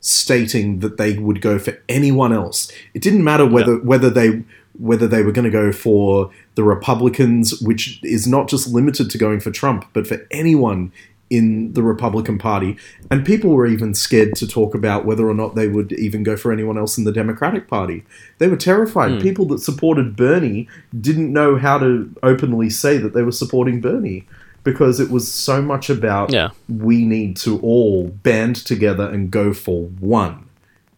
[0.00, 2.70] stating that they would go for anyone else.
[2.94, 4.42] It didn't matter whether whether they
[4.78, 9.18] whether they were going to go for the Republicans, which is not just limited to
[9.18, 10.92] going for Trump, but for anyone
[11.30, 12.76] in the Republican Party.
[13.10, 16.36] And people were even scared to talk about whether or not they would even go
[16.36, 18.04] for anyone else in the Democratic Party.
[18.38, 19.12] They were terrified.
[19.12, 19.18] Hmm.
[19.18, 20.68] People that supported Bernie
[20.98, 24.26] didn't know how to openly say that they were supporting Bernie
[24.64, 26.48] because it was so much about Yeah.
[26.68, 30.44] we need to all band together and go for one.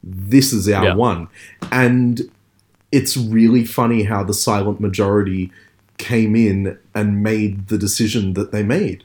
[0.03, 0.95] This is our Yeah.
[0.95, 1.29] one.
[1.71, 2.23] And
[2.93, 5.53] it's really funny how the silent majority
[5.99, 9.05] came in and made the decision that they made.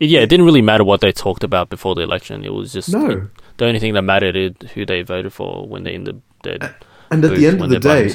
[0.00, 0.20] Yeah.
[0.20, 2.44] It didn't really matter what they talked about before the election.
[2.44, 3.28] It was just No.
[3.58, 6.74] the only thing that mattered is who they voted for when they in the, the
[7.10, 8.06] And at the end of the day,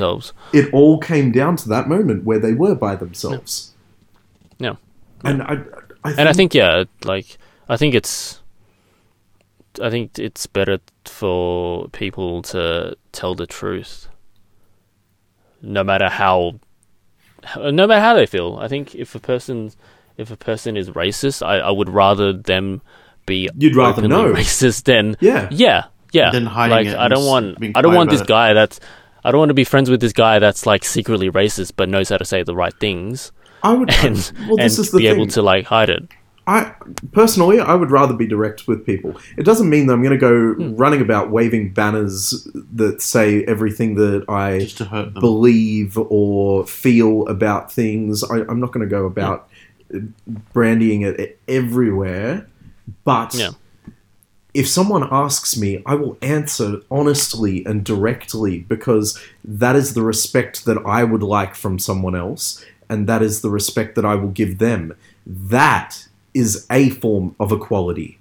[0.54, 3.74] it all came down to that moment where they were by themselves.
[4.58, 4.76] Yeah.
[5.24, 5.54] And I,
[6.04, 8.42] I think, and I think yeah, like I think it's,
[9.82, 14.08] I think it's better for people to tell the truth,
[15.62, 16.60] no matter how,
[17.58, 18.58] no matter how they feel.
[18.62, 19.72] I think if a person,
[20.18, 22.82] if a person is racist, I, I would rather them
[23.26, 24.34] be You'd rather openly know.
[24.34, 25.48] racist than yeah.
[25.52, 26.32] yeah, yeah.
[26.32, 28.28] Than hiding like it I don't want, I don't want this it.
[28.28, 28.80] guy that's.
[29.24, 32.10] I don't want to be friends with this guy that's like secretly racist but knows
[32.10, 33.32] how to say the right things
[33.64, 34.14] I would, and
[34.48, 35.16] well, this and is the be thing.
[35.16, 36.08] able to like hide it.
[36.48, 36.76] I
[37.12, 39.18] personally, I would rather be direct with people.
[39.36, 40.76] It doesn't mean that I'm going to go Hmm.
[40.76, 45.22] running about waving banners that say everything that I just to hurt them.
[45.22, 48.24] believe or feel about things.
[48.24, 49.50] I, I'm not going to go about
[50.54, 52.48] brandying it everywhere.
[53.04, 53.50] But Yeah.
[54.54, 60.66] if someone asks me, I will answer honestly and directly because that is the respect
[60.66, 64.30] that I would like from someone else, and that is the respect that I will
[64.30, 64.94] give them.
[65.26, 68.18] That is a form of equality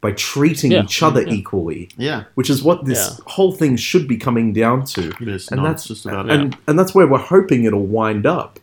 [0.00, 0.82] by treating Yeah.
[0.84, 1.32] each other Yeah.
[1.32, 3.24] equally, yeah, which is what this Yeah.
[3.26, 6.32] whole thing should be coming down to it is and not that's just about it.
[6.32, 8.60] and and that's where we're hoping it'll wind up.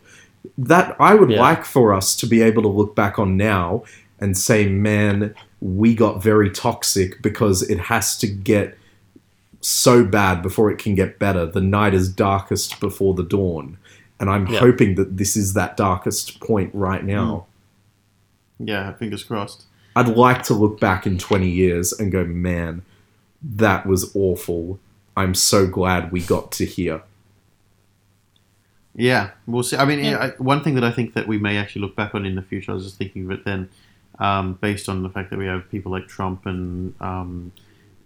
[0.58, 1.40] That I would Yeah.
[1.40, 3.84] like for us to be able to look back on now
[4.20, 8.76] and say, man, we got very toxic because it has to get
[9.60, 11.46] so bad before it can get better.
[11.46, 13.78] The night is darkest before the dawn.
[14.18, 14.58] And I'm Yeah.
[14.60, 17.46] hoping that this is that darkest point right now.
[18.58, 18.68] Hmm.
[18.68, 18.92] yeah.
[18.94, 19.64] Fingers crossed.
[19.94, 22.82] I'd like to look back in 20 years and go, man,
[23.42, 24.78] that was awful.
[25.16, 27.02] I'm so glad we got to here.
[28.94, 29.76] Yeah, we'll see.
[29.76, 30.18] I mean, Yeah.
[30.18, 32.42] I, one thing that I think that we may actually look back on in the
[32.42, 33.68] future, I was just thinking of it then,
[34.18, 37.52] um, based on the fact that we have people like Trump and um,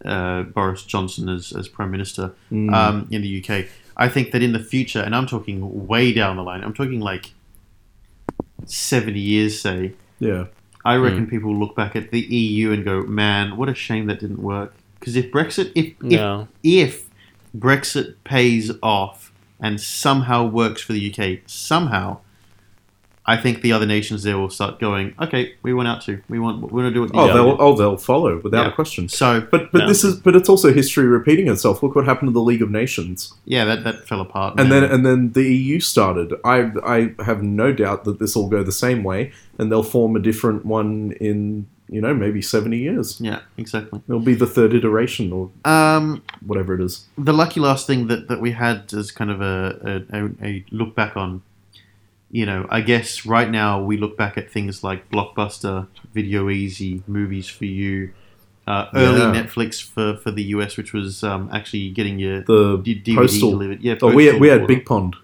[0.05, 2.72] uh, Boris Johnson as, as Prime Minister Mm.
[2.72, 3.66] um, in the UK.
[3.97, 7.01] I think that in the future, and I'm talking way down the line, I'm talking
[7.01, 7.32] like
[8.66, 10.47] 70 years, say, yeah.
[10.84, 14.07] I reckon people will look back at the EU and go, man, what a shame
[14.07, 14.72] that didn't work.
[15.01, 16.20] Because if Brexit, if, if
[16.62, 17.09] if
[17.57, 22.19] Brexit pays off and somehow works for the UK, somehow,
[23.29, 26.39] I think the other nations there will start going, okay, we want out to, we
[26.39, 27.11] want, we want to do it.
[27.13, 28.69] Oh, they'll oh they'll follow without Yeah.
[28.71, 29.09] a question.
[29.09, 29.89] So But but Yeah.
[29.89, 31.83] this is but it's also history repeating itself.
[31.83, 34.61] Look what happened to the League of Nations, yeah, that, that fell apart.
[34.61, 36.35] and then and then the EU started.
[36.45, 40.15] I I have no doubt that this will go the same way, and they'll form
[40.15, 43.20] a different one in you know maybe seventy years.
[43.20, 44.01] yeah, exactly.
[44.09, 47.07] It'll be the third iteration or Um, whatever it is.
[47.16, 50.95] the lucky last thing that, that we had as kind of a, a, a, look
[50.97, 51.43] back on,
[52.30, 57.03] you know, I guess right now we look back at things like Blockbuster, Video Ezy,
[57.07, 58.12] Movies for You,
[58.66, 59.32] uh, early Yeah.
[59.45, 63.51] Netflix for, for the US, which was um, actually getting your The DVD postal.
[63.53, 63.80] delivered.
[63.80, 64.74] Yeah, Oh, we had, we had order.
[64.74, 65.14] Big Pond.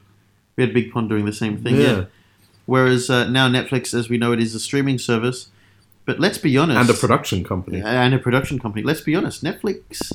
[0.56, 1.74] we had Big Pond doing the same thing.
[1.76, 1.82] Yeah.
[1.82, 2.04] yeah.
[2.66, 5.48] Whereas uh, now Netflix, as we know it, is a streaming service.
[6.04, 7.80] But let's be honest, and a production company.
[7.80, 8.82] and a production company.
[8.82, 10.12] Let's be honest, Netflix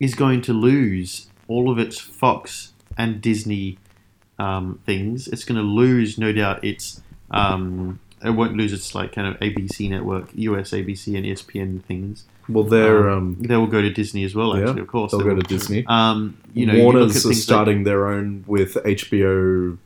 [0.00, 3.78] is going to lose all of its Fox and Disney
[4.38, 5.28] um, things.
[5.28, 7.00] It's going to lose, no doubt, its.
[7.30, 12.24] Um, it won't lose its like kind of ABC network, US ABC and ESPN things.
[12.48, 14.56] Well, they're um, they will go to Disney as well.
[14.56, 15.84] Yeah, Actually, of course, they'll they go to Disney.
[15.86, 19.78] Um, you know, you Warner's are things like- starting their own with HBO,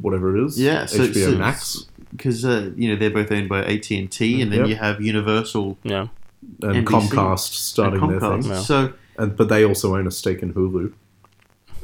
[0.00, 0.60] whatever it is.
[0.60, 1.86] Yeah, so- HBO so- Max
[2.16, 4.68] because uh, you know they're both owned by AT and T, and then Yep.
[4.68, 6.08] you have Universal Yeah.
[6.62, 8.42] and NBC Comcast starting and their Comcast.
[8.42, 8.50] thing.
[8.52, 8.60] Yeah.
[8.60, 10.92] So, And but they also own a stake in Hulu.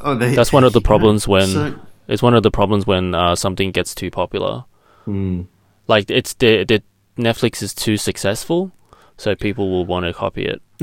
[0.00, 1.74] oh, they, That's one of the problems when So,
[2.08, 4.64] it's one of the problems when uh, something gets too popular.
[5.04, 5.42] Hmm.
[5.86, 6.82] Like it's the, the
[7.16, 8.72] Netflix is too successful,
[9.16, 10.60] so people will want to copy it.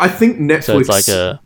[0.00, 0.64] I think Netflix.
[0.64, 1.40] So it's like a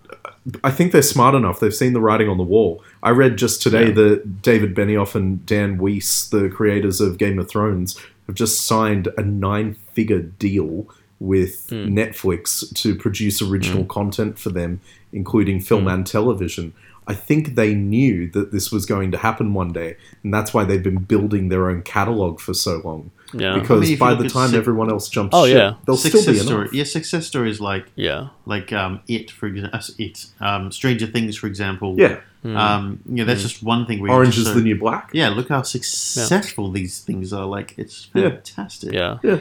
[0.63, 1.59] I think they're smart enough.
[1.61, 2.83] They've seen the writing on the wall.
[3.03, 3.95] I read just today Yeah.
[3.95, 9.09] that David Benioff and Dan Weiss, the creators of Game of Thrones, have just signed
[9.17, 10.87] a nine-figure deal
[11.19, 11.97] with Hmm.
[11.97, 14.81] Netflix to produce original content for them,
[15.13, 15.89] including film Hmm.
[15.89, 16.73] and television.
[17.09, 20.65] I think they knew that this was going to happen one day, and that's why
[20.65, 23.11] they've been building their own catalog for so long.
[23.39, 25.74] Yeah Because I mean, by the time Suc- everyone else jumps Oh, ship, yeah.
[25.87, 26.61] they'll still success be story.
[26.62, 26.74] enough.
[26.74, 31.47] Yeah, success stories like yeah like um, it for example, it um, Stranger Things for
[31.47, 31.95] example.
[31.99, 32.57] Yeah, Hmm.
[32.57, 34.01] Um, you know, that's just one thing.
[34.01, 35.11] Where you Orange just is so- the new black.
[35.12, 37.45] Yeah, look how successful these things are.
[37.47, 38.93] Like it's fantastic.
[38.93, 39.18] yeah.
[39.24, 39.39] Yeah.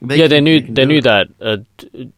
[0.00, 1.04] yeah, they can- knew they knew it.
[1.04, 1.58] that uh,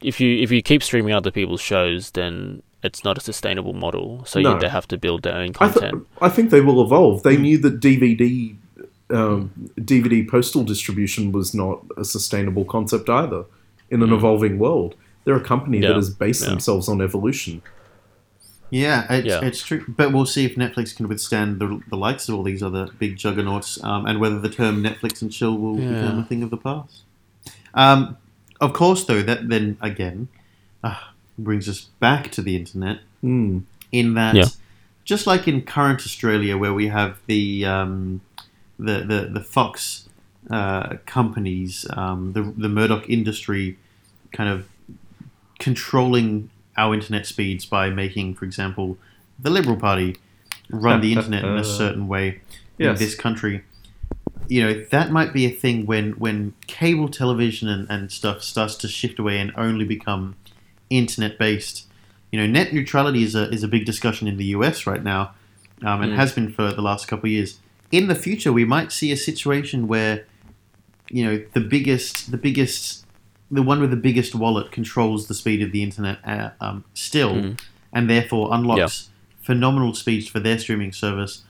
[0.01, 4.25] if you if you keep streaming other people's shows, then it's not a sustainable model.
[4.25, 4.55] So No.
[4.55, 6.07] you, they have to build their own I, th- content.
[6.21, 7.23] I think they will evolve.
[7.23, 8.57] They knew that DVD
[9.13, 13.45] um, DVD postal distribution was not a sustainable concept either
[13.91, 14.95] in an evolving world.
[15.25, 16.51] They're a company that has based yeah.
[16.51, 17.63] themselves on evolution.
[18.71, 19.41] Yeah, it's, Yeah.
[19.45, 19.85] it's true.
[19.87, 23.17] But we'll see if Netflix can withstand the, the likes of all these other big
[23.17, 26.01] juggernauts, um, and whether the term Netflix and chill will Yeah.
[26.01, 27.03] become a thing of the past.
[27.75, 28.17] Um,
[28.61, 30.29] of course, though, that then again
[30.83, 30.97] uh,
[31.39, 33.01] brings us back to the internet.
[33.21, 33.59] Hmm.
[33.93, 34.47] in that Yeah.
[35.05, 38.21] just like in current Australia where we have the um,
[38.79, 40.09] the, the the Fox
[40.51, 43.79] uh, companies, um, the the Murdoch industry,
[44.33, 44.69] kind of
[45.59, 48.97] controlling our internet speeds by making, for example,
[49.39, 50.17] the Liberal Party
[50.71, 52.41] run the internet in a certain way
[52.79, 52.99] Yes.
[52.99, 53.63] in this country.
[54.49, 58.75] You know that might be a thing when when cable television and, and stuff starts
[58.77, 60.35] to shift away and only become
[60.91, 61.87] internet based.
[62.33, 65.33] You know, net neutrality is a is a big discussion in the US right now,
[65.85, 66.17] um, and Mm.
[66.17, 67.59] has been for the last couple of years.
[67.93, 70.25] In the future, we might see a situation where,
[71.11, 73.07] you know, the biggest the biggest
[73.51, 77.35] the one with the biggest wallet controls the speed of the internet uh, um, still,
[77.35, 77.61] Mm.
[77.93, 79.11] and therefore unlocks
[79.43, 81.43] phenomenal speeds for their streaming service.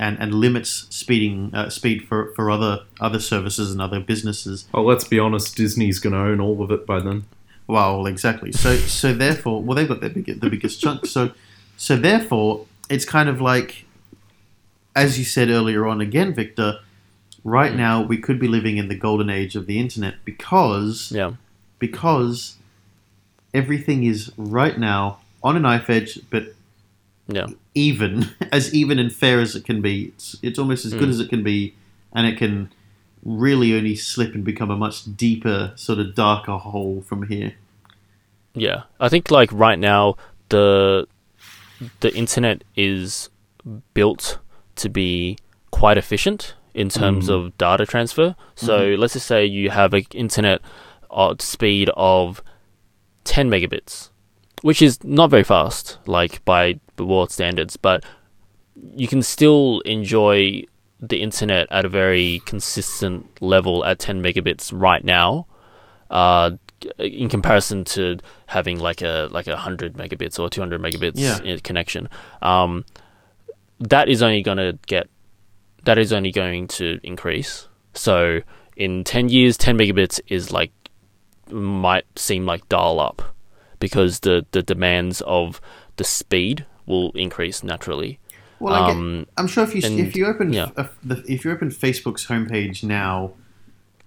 [0.00, 4.66] And, and limits speeding uh, speed for, for other other services and other businesses.
[4.72, 5.54] Well, let's be honest.
[5.54, 7.26] Disney's going to own all of it by then.
[7.68, 8.52] Well, exactly.
[8.52, 11.06] So, so therefore, well, they've got their big, the biggest chunk.
[11.06, 11.32] So,
[11.76, 13.84] so therefore, it's kind of like,
[14.94, 16.80] as you said earlier on, again, Victor.
[17.44, 21.32] Right now, we could be living in the golden age of the internet because Yeah,
[21.80, 22.56] because
[23.52, 26.54] everything is right now on a knife edge, but
[27.26, 30.04] yeah, even as even and fair as it can be.
[30.14, 31.10] It's, it's almost as good Mm.
[31.10, 31.74] as it can be,
[32.12, 32.70] and it can
[33.24, 37.54] really only slip and become a much deeper, sort of darker hole from here.
[38.54, 38.82] yeah.
[39.00, 40.16] I think like right now
[40.50, 41.08] the
[42.00, 43.30] the internet is
[43.94, 44.38] built
[44.76, 45.38] to be
[45.70, 48.34] quite efficient in terms of data transfer.
[48.54, 50.60] So let's just say you have an internet
[51.40, 52.42] speed of
[53.24, 54.10] 10 megabits,
[54.62, 58.04] which is not very fast, like by the world standards, but
[58.96, 60.62] you can still enjoy
[61.00, 65.46] the internet at a very consistent level at 10 megabits right now.
[66.10, 66.52] Uh,
[66.98, 71.56] in comparison to having like a like a hundred megabits or two hundred megabits Yeah.
[71.62, 72.08] connection,
[72.42, 72.84] um,
[73.88, 75.08] that is only going to get
[75.84, 77.68] that is only going to increase.
[77.94, 78.40] So
[78.76, 80.72] in ten years, ten megabits is like
[81.50, 83.22] might seem like dial up
[83.78, 85.60] because the the demands of
[85.96, 88.18] the speed will increase naturally.
[88.60, 90.70] Well, I get- Um, I'm sure if you and- if you open yeah.
[91.26, 93.32] if you open Facebook's homepage now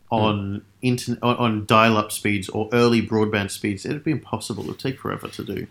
[0.09, 4.63] on internet on, on dial-up speeds or early broadband speeds, it'd be impossible.
[4.63, 5.67] It'd take forever to do.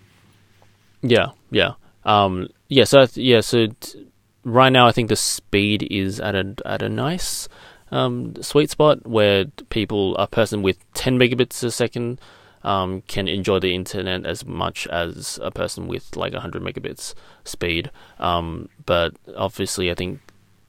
[1.03, 1.73] Yeah, yeah,
[2.05, 2.85] um, yeah.
[2.85, 4.07] So yeah, so t-
[4.45, 7.49] right now I think the speed is at a at a nice
[7.91, 12.21] um, sweet spot where people, a person with ten megabits a second,
[12.63, 17.91] um, can enjoy the internet as much as a person with like hundred megabits speed.
[18.19, 20.21] Um, but obviously, I think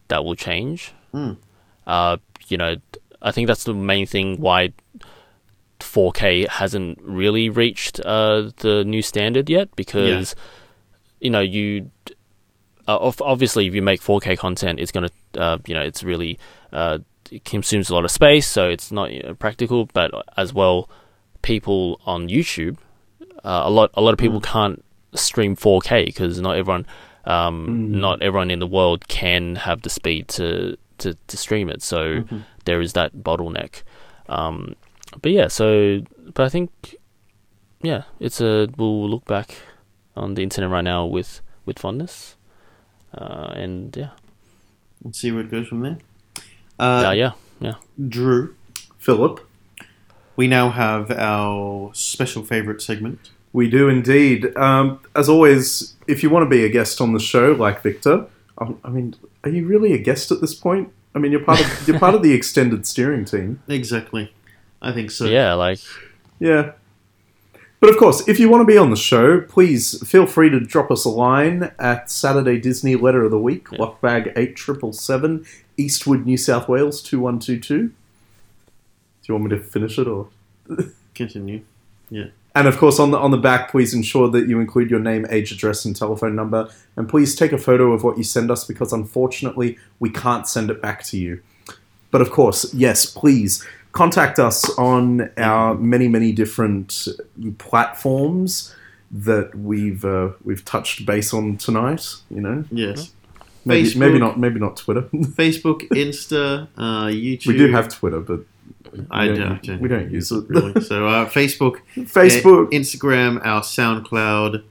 [0.08, 0.94] that will change.
[1.14, 1.38] Mm.
[1.88, 2.18] Uh,
[2.48, 2.76] you know,
[3.22, 4.74] I think that's the main thing why
[5.80, 10.36] 4K hasn't really reached uh, the new standard yet because
[11.26, 11.90] you know you
[12.88, 16.40] uh, obviously if you make 4K content it's going to uh, you know it's really
[16.72, 17.00] uh,
[17.32, 20.90] it consumes a lot of space so it's not you know, practical but as well
[21.42, 22.78] people on YouTube
[23.44, 26.86] uh, a lot a lot of people can't stream 4K because not everyone
[27.26, 31.82] um, not everyone in the world can have the speed to to, to stream it
[31.82, 32.24] so
[32.66, 33.84] there is that bottleneck.
[34.28, 34.76] Um,
[35.22, 36.02] but yeah, so
[36.34, 36.98] but I think
[37.82, 39.56] yeah, it's a we'll look back
[40.16, 42.36] on the internet right now with with fondness,
[43.18, 44.12] uh, and yeah,
[45.04, 45.98] Let's see where it goes from there.
[46.80, 48.08] Uh, yeah, yeah, yeah.
[48.10, 48.56] Drew,
[48.98, 49.40] Philip.
[50.36, 53.30] we now have our special favorite segment.
[53.54, 54.56] We do indeed.
[54.58, 58.28] Um, as always, if you want to be a guest on the show, like Victor,
[58.58, 60.92] um, I mean, are you really a guest at this point?
[61.14, 63.62] I mean, you're part of you're part of the extended steering team.
[63.70, 64.34] Exactly.
[64.82, 65.26] I think so.
[65.26, 65.80] yeah, like
[66.40, 66.74] Yeah.
[67.80, 70.60] But of course, if you want to be on the show, please feel free to
[70.60, 75.46] drop us a line at Saturday Disney Letter of the Week, Lockbag 8777,
[75.78, 77.88] Eastwood, New South Wales 2122.
[77.88, 77.94] Do
[79.28, 80.30] you want me to finish it or?
[81.16, 81.62] Continue.
[82.10, 82.28] Yeah.
[82.56, 85.26] And of course, on the on the back, please ensure that you include your name,
[85.30, 86.70] age, address, and telephone number.
[86.96, 90.70] And please take a photo of what you send us because unfortunately, we can't send
[90.70, 91.42] it back to you.
[92.12, 93.66] But of course, yes, please
[93.96, 97.08] contact us on our many many different
[97.58, 98.76] platforms
[99.12, 102.06] that we've uh, we've touched base on tonight.
[102.30, 103.12] You know, Yes.
[103.64, 103.96] maybe, Facebook.
[103.98, 105.02] maybe not maybe not Twitter.
[105.42, 107.48] Facebook, Insta, uh, YouTube.
[107.48, 108.42] we do have Twitter, but
[109.12, 110.46] I we don't, don't, we don't use it.
[110.50, 110.82] really.
[110.82, 114.64] So uh, Facebook, Facebook, Instagram, our SoundCloud.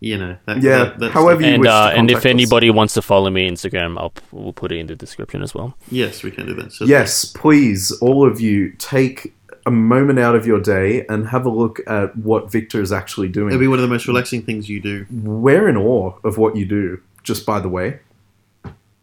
[0.00, 0.36] You know.
[0.46, 0.78] That, yeah.
[0.78, 2.24] that- that's however you and wish to uh, and if us.
[2.26, 5.76] anybody wants to follow me Instagram, I'll we'll put it in the description as well.
[5.90, 6.72] Yes, we can do that.
[6.72, 9.34] So Yes, please, all of you, take
[9.66, 13.28] a moment out of your day and have a look at what Victor is actually
[13.28, 13.48] doing.
[13.48, 15.04] It'll be one of the most relaxing things you do.
[15.12, 17.98] We're in awe of what you do, just by the way.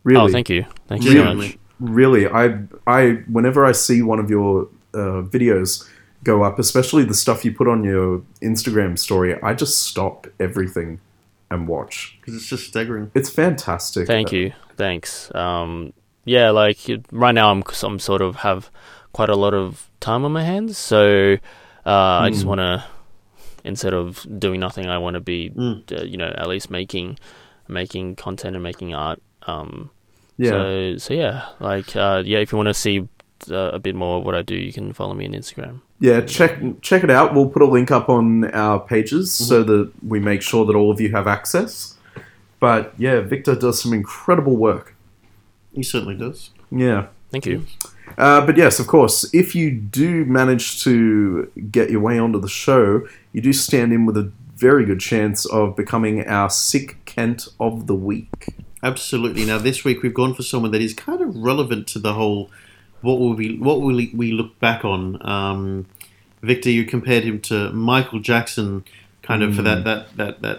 [0.04, 1.58] Really, Oh, thank you, thank you so much.
[1.80, 2.28] really.
[2.28, 5.88] I, I, whenever I see one of your uh, videos
[6.24, 11.00] go up, especially the stuff you put on your Instagram story, I just stop everything
[11.50, 12.18] and watch.
[12.20, 13.12] Because it's just staggering.
[13.14, 14.08] It's fantastic.
[14.08, 15.34] Thank you, thanks.
[15.36, 15.94] Um,
[16.26, 16.80] yeah, like
[17.12, 18.70] right now I'm I'm sort of have
[19.14, 21.38] quite a lot of time on my hands, so
[21.86, 21.90] uh,
[22.26, 22.48] I just Mm.
[22.50, 22.84] want to
[23.64, 25.84] instead of doing nothing, I want to be Mm.
[26.00, 27.18] uh, you know at least making
[27.68, 29.22] making content and making art.
[29.46, 29.90] Um,
[30.38, 30.52] Yeah.
[30.52, 33.08] So so yeah, like uh, yeah, if you want to see
[33.50, 35.82] uh, a bit more of what I do, you can follow me on Instagram.
[36.00, 37.34] Yeah, check check it out.
[37.34, 40.92] We'll put a link up on our pages so that we make sure that all
[40.92, 41.96] of you have access.
[42.60, 44.96] But yeah, Victor does some incredible work.
[45.74, 46.52] He certainly does.
[46.72, 47.08] Yeah.
[47.32, 47.66] Thank you.
[48.18, 52.48] Uh, but yes, of course, if you do manage to get your way onto the
[52.48, 57.48] show, you do stand in with a very good chance of becoming our Sick Kent
[57.60, 58.56] of the Week.
[58.82, 59.46] Absolutely.
[59.46, 62.50] Now this week we've gone for someone that is kind of relevant to the whole.
[63.02, 65.18] What will we what will we look back on?
[65.28, 65.86] Um,
[66.42, 68.84] Victor, you compared him to Michael Jackson,
[69.22, 70.58] kind of for that that that that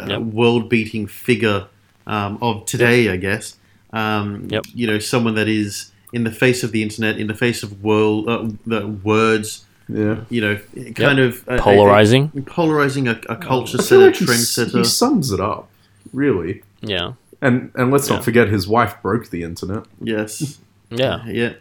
[0.00, 0.20] uh, Yep.
[0.22, 1.66] world beating figure
[2.06, 3.56] um, of today, I guess.
[3.92, 4.64] Um, Yep.
[4.74, 7.82] You know, someone that is in the face of the internet, in the face of
[7.82, 9.64] world uh, the words.
[9.88, 10.20] Yeah.
[10.30, 10.58] You know,
[10.94, 12.32] kind of a- a- Polarizing.
[12.36, 14.78] a- polarizing a, a culture setter, like he, trendsetter.
[14.78, 15.68] he sums it up,
[16.12, 16.62] really.
[16.80, 17.12] Yeah.
[17.42, 18.16] And and let's Yeah.
[18.16, 19.84] not forget his wife broke the internet.
[20.00, 20.58] Yes.
[20.90, 21.26] Yeah.
[21.26, 21.54] Yeah.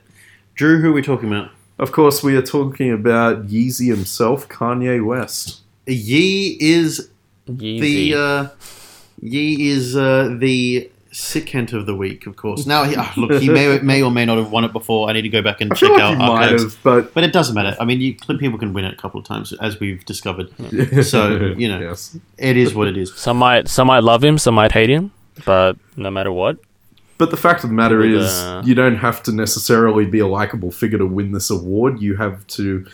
[0.56, 1.50] Drew, who are we talking about?
[1.80, 5.62] Of course, we are talking about Yeezy himself, Kanye West.
[5.88, 7.10] Yee is
[7.48, 7.82] Yeezy.
[7.82, 8.48] the uh,
[9.22, 12.66] Yee is uh, the sick Kent of the week, of course.
[12.66, 15.10] Now, he, ah, look, he may may or may not have won it before.
[15.10, 16.64] I need to go back and I check feel like out he might archives.
[16.64, 17.76] have, but But it doesn't matter.
[17.80, 20.50] I mean, you, people can win it a couple of times, as we've discovered.
[21.04, 21.80] So, you know.
[21.90, 22.18] yes.
[22.38, 23.14] It is what it is.
[23.16, 25.12] some might some might love him, some might hate him,
[25.46, 26.58] but no matter what,
[27.18, 30.28] But the fact of the matter is, uh, you don't have to necessarily be a
[30.28, 32.02] likable figure to win this award.
[32.02, 32.86] You have to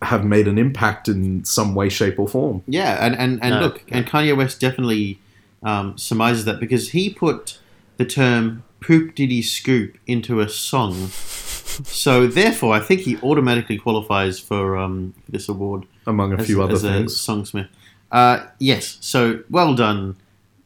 [0.00, 2.62] have made an impact in some way, shape, or form.
[2.66, 3.60] Yeah, and and, and No.
[3.60, 5.18] look, and Kanye West definitely
[5.62, 7.58] um, surmises that because he put
[7.96, 11.08] the term "poop diddy scoop" into a song.
[11.08, 16.62] So therefore, I think he automatically qualifies for um, this award Among a as, few
[16.62, 17.14] other as a things.
[17.16, 17.68] songsmith.
[18.10, 20.16] Uh, yes, so well done,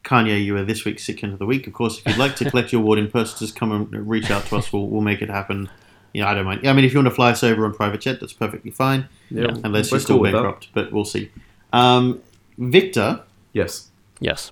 [0.07, 0.43] Kanye.
[0.43, 1.67] You are this week's Sick End of the Week.
[1.67, 4.31] Of course, if you'd like to collect your award in person, just come and reach
[4.31, 4.71] out to us.
[4.71, 5.69] We'll, we'll make it happen.
[6.13, 6.67] You know, I don't mind.
[6.67, 9.09] I mean, if you want to fly us over on private jet, that's perfectly fine.
[9.29, 11.29] Yeah, Unless you're still cool bankrupt, but we'll see.
[11.73, 12.21] Um,
[12.57, 13.21] Victor,
[13.53, 13.89] Yes.
[14.19, 14.51] yes.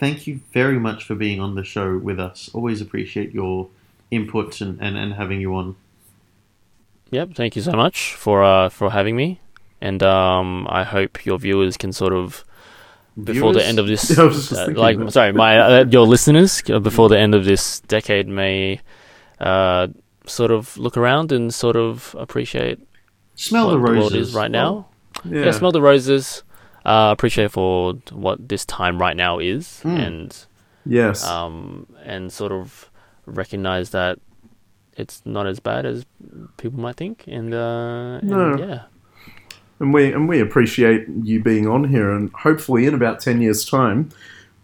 [0.00, 2.50] thank you very much for being on the show with us.
[2.54, 3.68] Always appreciate your
[4.10, 5.76] input and, and, and having you on.
[7.10, 7.34] Yep.
[7.34, 9.40] Thank you so much for uh for having me,
[9.80, 12.44] and um I hope your viewers can sort of
[13.22, 15.12] before the end of this, Yeah, I was just uh, thinking like that.
[15.12, 18.80] sorry, my uh, your listeners uh, before the end of this decade may
[19.40, 19.88] uh
[20.26, 22.78] sort of look around and sort of appreciate
[23.36, 24.00] Smell what the the roses.
[24.00, 24.86] world is right now.
[25.24, 25.44] Yeah.
[25.46, 26.42] yeah, smell the roses.
[26.84, 30.06] Uh, appreciate for what this time right now is, Mm.
[30.06, 30.46] and
[30.84, 31.24] yes.
[31.24, 32.90] um, and sort of
[33.26, 34.18] recognize that
[34.96, 36.06] it's not as bad as
[36.58, 38.82] people might think, and, uh, and yeah,
[39.80, 43.64] And we and we appreciate you being on here, and hopefully in about ten years'
[43.64, 44.08] time,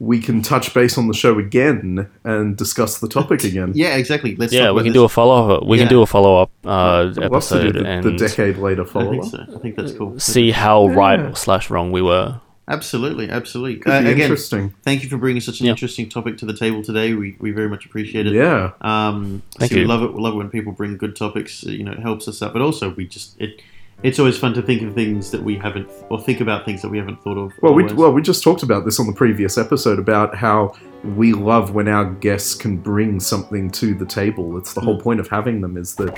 [0.00, 3.72] we can touch base on the show again and discuss the topic again.
[3.74, 4.36] Yeah, exactly.
[4.36, 5.00] Let's yeah, talk we about can this.
[5.00, 5.66] do a follow up.
[5.66, 5.84] We Yeah.
[5.84, 8.56] can do a follow up uh, I'd love to do episode the, and the decade
[8.56, 9.30] later I follow think up.
[9.30, 9.56] so.
[9.56, 10.18] I think that's cool.
[10.18, 10.94] see how Yeah.
[10.94, 12.40] right slash wrong we were.
[12.68, 13.76] Absolutely, absolutely.
[13.80, 14.72] Could Uh, be again, interesting.
[14.82, 15.72] thank you for bringing such an Yeah.
[15.72, 17.12] interesting topic to the table today.
[17.12, 18.32] We, we very much appreciate it.
[18.32, 18.70] Yeah.
[18.80, 19.88] Um, Thank so We you.
[19.88, 20.14] love it.
[20.14, 21.64] We love it when people bring good topics.
[21.66, 22.52] uh, You know, it helps us out.
[22.54, 23.60] But also, we just it.
[24.02, 26.88] It's always fun to think of things that we haven't, or think about things that
[26.88, 27.52] we haven't thought of.
[27.62, 30.74] Well, we well we just talked about this on the previous episode about how
[31.16, 34.56] we love when our guests can bring something to the table.
[34.56, 35.02] It's the whole Mm.
[35.02, 36.14] point of having them is that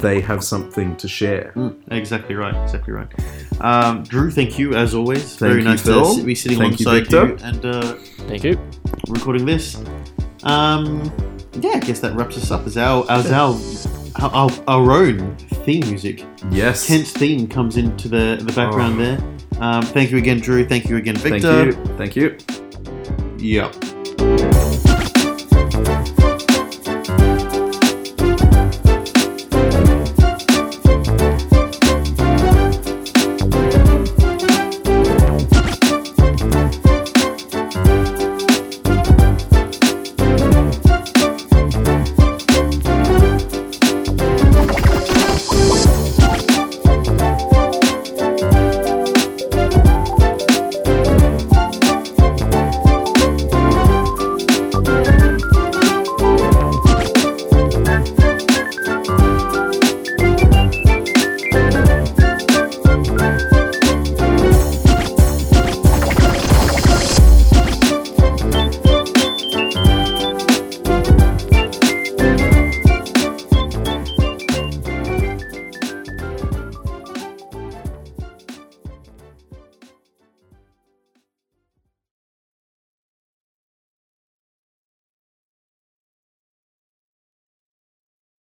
[0.00, 1.52] they have something to share.
[1.56, 2.54] Mm, exactly right.
[2.64, 3.08] Exactly right.
[3.60, 5.22] Um, Drew, thank you as always.
[5.36, 6.04] Thank Very you, nice Phil.
[6.04, 7.26] to sit- be sitting Thank you, alongside Victor.
[7.26, 7.94] you, and uh,
[8.28, 8.58] Thank you.
[9.08, 9.76] recording this.
[10.44, 11.10] Um,
[11.54, 12.66] yeah, I guess that wraps us up.
[12.66, 13.56] As our as our
[14.16, 16.24] our, our, our own theme music.
[16.50, 16.86] Yes.
[16.86, 19.04] Kent's theme comes into the the background Oh.
[19.04, 19.62] there.
[19.62, 20.64] Um, thank you again, Drew.
[20.66, 21.66] Thank you again, Thank Victor.
[21.66, 21.72] you.
[21.96, 22.36] Thank you.
[23.38, 23.74] Yep.